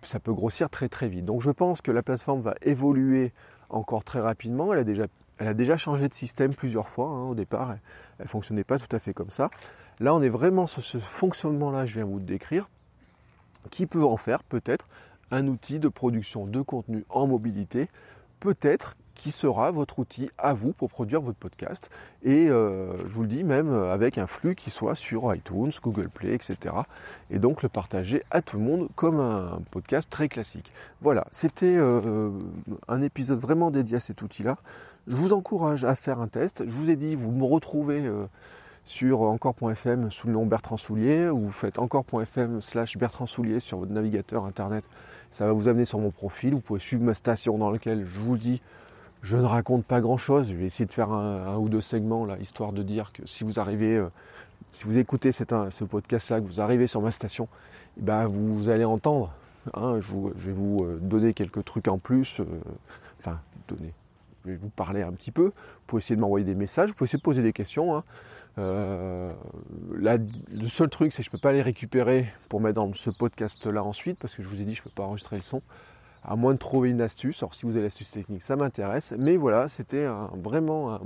ça 0.03 0.21
peut 0.21 0.33
grossir 0.33 0.71
très 0.71 0.89
très 0.89 1.09
vite. 1.09 1.25
Donc 1.25 1.43
je 1.43 1.51
pense 1.51 1.83
que 1.83 1.91
la 1.91 2.03
plateforme 2.03 2.41
va 2.41 2.55
évoluer 2.63 3.33
encore 3.69 4.05
très 4.05 4.21
rapidement. 4.21 4.73
Elle 4.73 4.81
a 4.81 4.85
déjà 4.85 5.07
elle 5.39 5.49
a 5.49 5.55
déjà 5.55 5.79
changé 5.79 6.07
de 6.07 6.13
système 6.13 6.55
plusieurs 6.55 6.87
fois. 6.87 7.09
Hein, 7.09 7.31
au 7.31 7.35
départ, 7.35 7.73
elle 7.73 8.25
ne 8.25 8.29
fonctionnait 8.29 8.65
pas 8.65 8.79
tout 8.79 8.95
à 8.95 8.99
fait 8.99 9.15
comme 9.15 9.31
ça. 9.31 9.51
Là, 10.01 10.15
on 10.15 10.23
est 10.23 10.31
vraiment 10.31 10.67
sur 10.67 10.83
ce 10.83 10.99
fonctionnement-là, 10.99 11.85
je 11.85 11.95
viens 11.95 12.05
vous 12.05 12.21
décrire, 12.21 12.71
qui 13.71 13.87
peut 13.87 14.05
en 14.05 14.17
faire 14.17 14.43
peut-être 14.43 14.89
un 15.31 15.47
outil 15.47 15.79
de 15.79 15.89
production 15.89 16.47
de 16.47 16.63
contenu 16.63 17.05
en 17.11 17.27
mobilité, 17.27 17.89
peut-être 18.41 18.97
qui 19.15 19.31
sera 19.31 19.71
votre 19.71 19.99
outil 19.99 20.31
à 20.39 20.55
vous 20.55 20.73
pour 20.73 20.89
produire 20.89 21.21
votre 21.21 21.37
podcast. 21.37 21.91
Et 22.23 22.49
euh, 22.49 23.07
je 23.07 23.15
vous 23.15 23.21
le 23.21 23.29
dis, 23.29 23.45
même 23.45 23.71
avec 23.71 24.17
un 24.17 24.27
flux 24.27 24.55
qui 24.55 24.71
soit 24.71 24.95
sur 24.95 25.35
iTunes, 25.35 25.71
Google 25.83 26.09
Play, 26.09 26.35
etc. 26.35 26.75
Et 27.29 27.39
donc 27.39 27.63
le 27.63 27.69
partager 27.69 28.23
à 28.31 28.41
tout 28.41 28.57
le 28.57 28.65
monde 28.65 28.89
comme 28.97 29.21
un 29.21 29.61
podcast 29.71 30.09
très 30.09 30.31
classique. 30.31 30.73
Voilà, 31.03 31.27
c'était 31.31 31.77
euh, 31.77 32.31
un 32.89 33.03
épisode 33.03 33.39
vraiment 33.39 33.71
dédié 33.71 33.99
à 33.99 34.01
cet 34.01 34.23
outil-là. 34.23 34.57
Je 35.07 35.17
vous 35.17 35.35
encourage 35.35 35.85
à 35.85 35.95
faire 35.95 36.21
un 36.21 36.29
test. 36.29 36.65
Je 36.67 36.73
vous 36.73 36.89
ai 36.89 36.97
dit, 36.97 37.15
vous 37.15 37.31
me 37.31 37.45
retrouvez 37.45 38.01
euh, 38.07 38.25
sur 38.91 39.21
encore.fm 39.21 40.11
sous 40.11 40.27
le 40.27 40.33
nom 40.33 40.47
Bertrand 40.47 40.77
Soulier, 40.77 41.29
ou 41.29 41.39
vous 41.39 41.53
faites 41.53 41.79
encore.fm 41.79 42.61
slash 42.61 42.99
Bertrand 42.99 43.25
Soulier 43.25 43.61
sur 43.61 43.79
votre 43.79 43.93
navigateur 43.93 44.45
internet. 44.45 44.85
Ça 45.31 45.47
va 45.47 45.53
vous 45.53 45.69
amener 45.69 45.85
sur 45.85 46.01
mon 46.01 46.11
profil. 46.11 46.55
Vous 46.55 46.61
pouvez 46.61 46.81
suivre 46.81 47.05
ma 47.05 47.15
station 47.15 47.57
dans 47.57 47.71
laquelle 47.71 48.05
je 48.05 48.19
vous 48.19 48.37
dis 48.37 48.61
je 49.23 49.37
ne 49.37 49.45
raconte 49.45 49.85
pas 49.85 50.01
grand-chose. 50.01 50.51
Je 50.51 50.57
vais 50.57 50.65
essayer 50.65 50.87
de 50.87 50.93
faire 50.93 51.13
un, 51.13 51.57
ou 51.57 51.69
deux 51.69 51.81
segments 51.81 52.27
là, 52.27 52.37
histoire 52.41 52.73
de 52.73 52.83
dire 52.83 53.13
que 53.13 53.25
si 53.27 53.45
vous 53.45 53.61
arrivez, 53.61 53.97
euh, 53.97 54.09
si 54.73 54.87
vous 54.87 54.99
écoutez 54.99 55.31
ce 55.31 55.85
podcast-là, 55.85 56.41
que 56.41 56.47
vous 56.47 56.61
arrivez 56.61 56.89
sur 56.89 57.01
ma 57.01 57.13
station, 57.13 57.47
eh 57.97 58.03
ben, 58.03 58.27
vous, 58.27 58.71
allez 58.71 58.85
entendre. 58.85 59.33
Hein, 59.73 60.01
je, 60.01 60.13
vais 60.35 60.53
vous 60.53 60.83
euh, 60.83 60.99
donner 61.01 61.33
quelques 61.33 61.65
trucs 61.65 61.87
en 61.87 61.99
plus. 61.99 62.41
Euh, 62.41 62.45
enfin, 63.21 63.39
donner. 63.69 63.93
Je 64.45 64.51
vais 64.51 64.57
vous 64.57 64.71
parler 64.71 65.03
un 65.03 65.13
petit 65.13 65.31
peu. 65.31 65.45
Vous 65.45 65.83
pouvez 65.87 66.01
essayer 66.01 66.17
de 66.17 66.21
m'envoyer 66.21 66.45
des 66.45 66.57
messages. 66.57 66.89
Vous 66.89 66.97
pouvez 66.97 67.07
essayer 67.07 67.19
de 67.19 67.23
poser 67.23 67.43
des 67.43 67.53
questions. 67.53 67.97
Hein. 67.97 68.03
Le 68.61 70.69
seul 70.69 70.89
truc, 70.89 71.13
c'est 71.13 71.19
que 71.19 71.25
je 71.25 71.29
ne 71.29 71.33
peux 71.33 71.39
pas 71.39 71.53
les 71.53 71.63
récupérer 71.63 72.33
pour 72.49 72.61
mettre 72.61 72.77
dans 72.77 72.93
ce 72.93 73.11
podcast-là 73.11 73.83
ensuite, 73.83 74.19
parce 74.19 74.35
que 74.35 74.43
je 74.43 74.49
vous 74.49 74.61
ai 74.61 74.65
dit, 74.65 74.75
je 74.75 74.81
ne 74.81 74.85
peux 74.85 74.91
pas 74.91 75.05
enregistrer 75.05 75.37
le 75.37 75.43
son 75.43 75.63
à 76.23 76.37
moins 76.37 76.53
de 76.53 76.59
trouver 76.59 76.91
une 76.91 77.01
astuce. 77.01 77.43
Alors 77.43 77.55
si 77.55 77.67
vous 77.67 77.73
avez 77.73 77.85
l'astuce 77.85 78.11
technique, 78.11 78.43
ça 78.43 78.57
m'intéresse. 78.57 79.15
Mais 79.19 79.37
voilà, 79.37 79.69
c'était 79.69 80.07
vraiment 80.35 81.01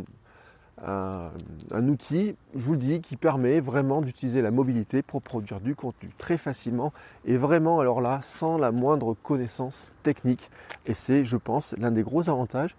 un, 0.83 1.88
outil, 1.88 2.37
je 2.55 2.64
vous 2.64 2.73
le 2.73 2.79
dis, 2.79 3.01
qui 3.01 3.17
permet 3.17 3.61
vraiment 3.61 4.01
d'utiliser 4.01 4.43
la 4.43 4.51
mobilité 4.51 5.03
pour 5.03 5.23
produire 5.23 5.61
du 5.61 5.75
contenu 5.75 6.11
très 6.19 6.37
facilement 6.37 6.93
et 7.25 7.37
vraiment, 7.37 7.81
alors 7.81 8.01
là, 8.01 8.21
sans 8.23 8.59
la 8.59 8.73
moindre 8.73 9.14
connaissance 9.14 9.93
technique. 10.03 10.51
Et 10.87 10.95
c'est, 10.95 11.25
je 11.25 11.37
pense, 11.37 11.75
l'un 11.79 11.90
des 11.90 12.03
gros 12.03 12.29
avantages. 12.29 12.77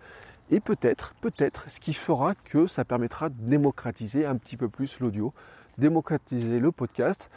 Et 0.51 0.59
peut-être, 0.59 1.15
peut-être, 1.21 1.69
ce 1.69 1.79
qui 1.79 1.93
fera 1.93 2.35
que 2.35 2.67
ça 2.67 2.85
permettra 2.85 3.29
de 3.29 3.35
démocratiser 3.39 4.25
un 4.25 4.35
petit 4.35 4.57
peu 4.57 4.69
plus 4.69 4.99
l'audio, 4.99 5.33
démocratiser 5.77 6.59
le 6.59 6.71
podcast 6.71 7.29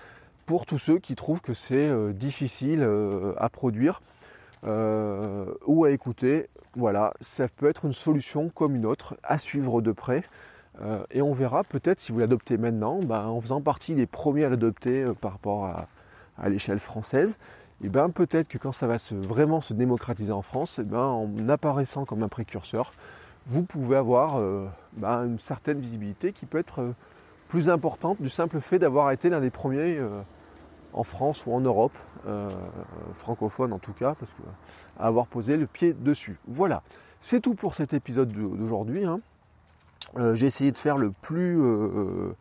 pour 0.49 0.67
tous 0.67 0.79
ceux 0.79 0.99
qui 0.99 1.15
trouvent 1.15 1.41
que 1.43 1.53
c'est 1.53 1.89
euh, 1.89 2.13
difficile 2.15 2.83
euh, 2.83 3.35
à 3.37 3.51
produire 3.51 4.01
euh, 4.65 5.47
ou 5.67 5.85
à 5.85 5.91
écouter. 5.91 6.49
Voilà, 6.75 7.13
ça 7.21 7.49
peut 7.49 7.69
être 7.69 7.85
une 7.85 7.93
solution 7.93 8.49
comme 8.49 8.75
une 8.75 8.87
autre 8.87 9.17
à 9.23 9.39
suivre 9.39 9.81
de 9.81 9.93
près. 9.93 10.25
Et 11.11 11.23
on 11.23 11.33
verra 11.33 11.65
peut-être 11.65 11.99
si 11.99 12.13
vous 12.13 12.21
l'adoptez 12.21 12.57
maintenant, 12.57 13.01
ben, 13.01 13.27
en 13.27 13.41
faisant 13.41 13.61
partie 13.61 13.97
des 13.97 14.07
premiers 14.07 14.45
à 14.45 14.49
l'adopter 14.49 15.11
par 15.21 15.33
rapport 15.33 15.65
à, 15.65 16.49
l'échelle 16.49 16.79
française, 16.79 17.37
et 17.83 17.89
ben 17.89 18.11
peut-être 18.11 18.49
que 18.49 18.59
quand 18.59 18.73
ça 18.73 18.87
va 18.87 18.99
se, 18.99 19.15
vraiment 19.15 19.61
se 19.61 19.73
démocratiser 19.73 20.33
en 20.33 20.43
France, 20.43 20.79
et 20.79 20.85
ben, 20.85 20.99
en 20.99 21.49
apparaissant 21.49 22.05
comme 22.05 22.23
un 22.23 22.29
précurseur, 22.29 22.93
vous 23.47 23.63
pouvez 23.63 23.97
avoir 23.97 24.43
ben, 24.95 25.25
une 25.25 25.39
certaine 25.39 25.81
visibilité 25.81 26.33
qui 26.33 26.45
peut 26.45 26.59
être 26.59 26.93
plus 27.49 27.71
importante 27.71 28.21
du 28.21 28.29
simple 28.29 28.61
fait 28.61 28.79
d'avoir 28.79 29.11
été 29.11 29.31
l'un 29.31 29.41
des 29.41 29.51
premiers 29.51 29.99
en 30.93 31.03
France 31.03 31.47
ou 31.47 31.53
en 31.53 31.61
Europe, 31.61 31.97
euh, 32.27 32.51
francophone 33.15 33.73
en 33.73 33.79
tout 33.79 33.93
cas, 33.93 34.15
parce 34.19 34.33
que 34.33 34.43
avoir 34.99 35.27
posé 35.27 35.57
le 35.57 35.67
pied 35.67 35.93
dessus. 35.93 36.39
Voilà, 36.47 36.83
c'est 37.21 37.41
tout 37.41 37.55
pour 37.55 37.75
cet 37.75 37.95
épisode 37.95 38.33
d'aujourd'hui. 38.33 39.05
Hein. 39.05 39.21
Euh, 40.17 40.35
j'ai 40.35 40.47
essayé 40.47 40.73
de 40.73 40.79
faire 40.79 40.99
le 40.99 41.13
plus, 41.13 41.61
euh, 41.61 42.35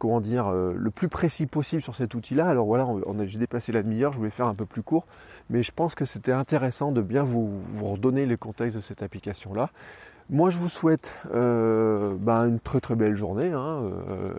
comment 0.00 0.20
dire, 0.20 0.50
le 0.50 0.90
plus 0.90 1.08
précis 1.08 1.46
possible 1.46 1.82
sur 1.82 1.94
cet 1.94 2.14
outil-là. 2.14 2.48
Alors 2.48 2.66
voilà, 2.66 2.88
j'ai 3.26 3.38
dépassé 3.38 3.70
la 3.70 3.84
demi-heure, 3.84 4.12
je 4.12 4.18
voulais 4.18 4.30
faire 4.30 4.46
un 4.46 4.54
peu 4.54 4.66
plus 4.66 4.82
court, 4.82 5.06
mais 5.50 5.62
je 5.62 5.70
pense 5.70 5.94
que 5.94 6.04
c'était 6.04 6.32
intéressant 6.32 6.90
de 6.90 7.02
bien 7.02 7.22
vous, 7.22 7.48
vous 7.48 7.86
redonner 7.86 8.26
le 8.26 8.36
contexte 8.36 8.74
de 8.74 8.80
cette 8.80 9.02
application-là. 9.02 9.70
Moi, 10.32 10.50
je 10.50 10.58
vous 10.58 10.68
souhaite 10.68 11.18
euh, 11.34 12.14
ben, 12.16 12.46
une 12.46 12.60
très 12.60 12.78
très 12.78 12.94
belle 12.94 13.16
journée, 13.16 13.50
hein, 13.50 13.82
euh, 13.82 14.32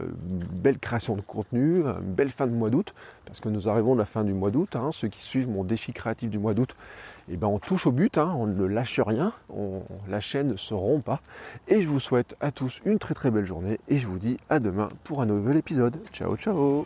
belle 0.54 0.80
création 0.80 1.18
de 1.18 1.22
contenu, 1.22 1.82
une 1.82 2.14
belle 2.14 2.30
fin 2.30 2.48
de 2.48 2.54
mois 2.54 2.70
d'août, 2.70 2.94
parce 3.26 3.42
que 3.42 3.50
nous 3.50 3.68
arrivons 3.68 3.94
à 3.94 3.98
la 3.98 4.06
fin 4.06 4.24
du 4.24 4.34
mois 4.34 4.52
d'août. 4.52 4.78
Hein. 4.78 4.92
ceux 4.94 5.10
qui 5.10 5.22
suivent 5.22 5.50
mon 5.50 5.66
défi 5.66 5.92
créatif 5.92 6.30
du 6.30 6.40
mois 6.40 6.54
d'août, 6.54 6.78
eh 7.28 7.36
ben, 7.36 7.48
on 7.48 7.60
touche 7.60 7.88
au 7.88 7.92
but, 7.92 8.18
hein, 8.18 8.32
on 8.38 8.48
ne 8.48 8.66
lâche 8.66 9.02
rien, 9.02 9.34
la 10.08 10.22
chaîne 10.22 10.48
ne 10.48 10.56
se 10.56 10.74
rompt 10.74 11.04
pas. 11.04 11.20
Et 11.68 11.82
je 11.82 11.90
vous 11.90 12.00
souhaite 12.00 12.38
à 12.40 12.52
tous 12.52 12.80
une 12.86 12.98
très 12.98 13.14
très 13.14 13.30
belle 13.30 13.46
journée, 13.46 13.78
et 13.90 13.98
je 13.98 14.08
vous 14.08 14.18
dis 14.18 14.38
à 14.50 14.62
demain 14.62 14.88
pour 15.04 15.22
un 15.22 15.26
nouvel 15.26 15.58
épisode. 15.58 15.98
Ciao 16.14 16.38
ciao 16.38 16.86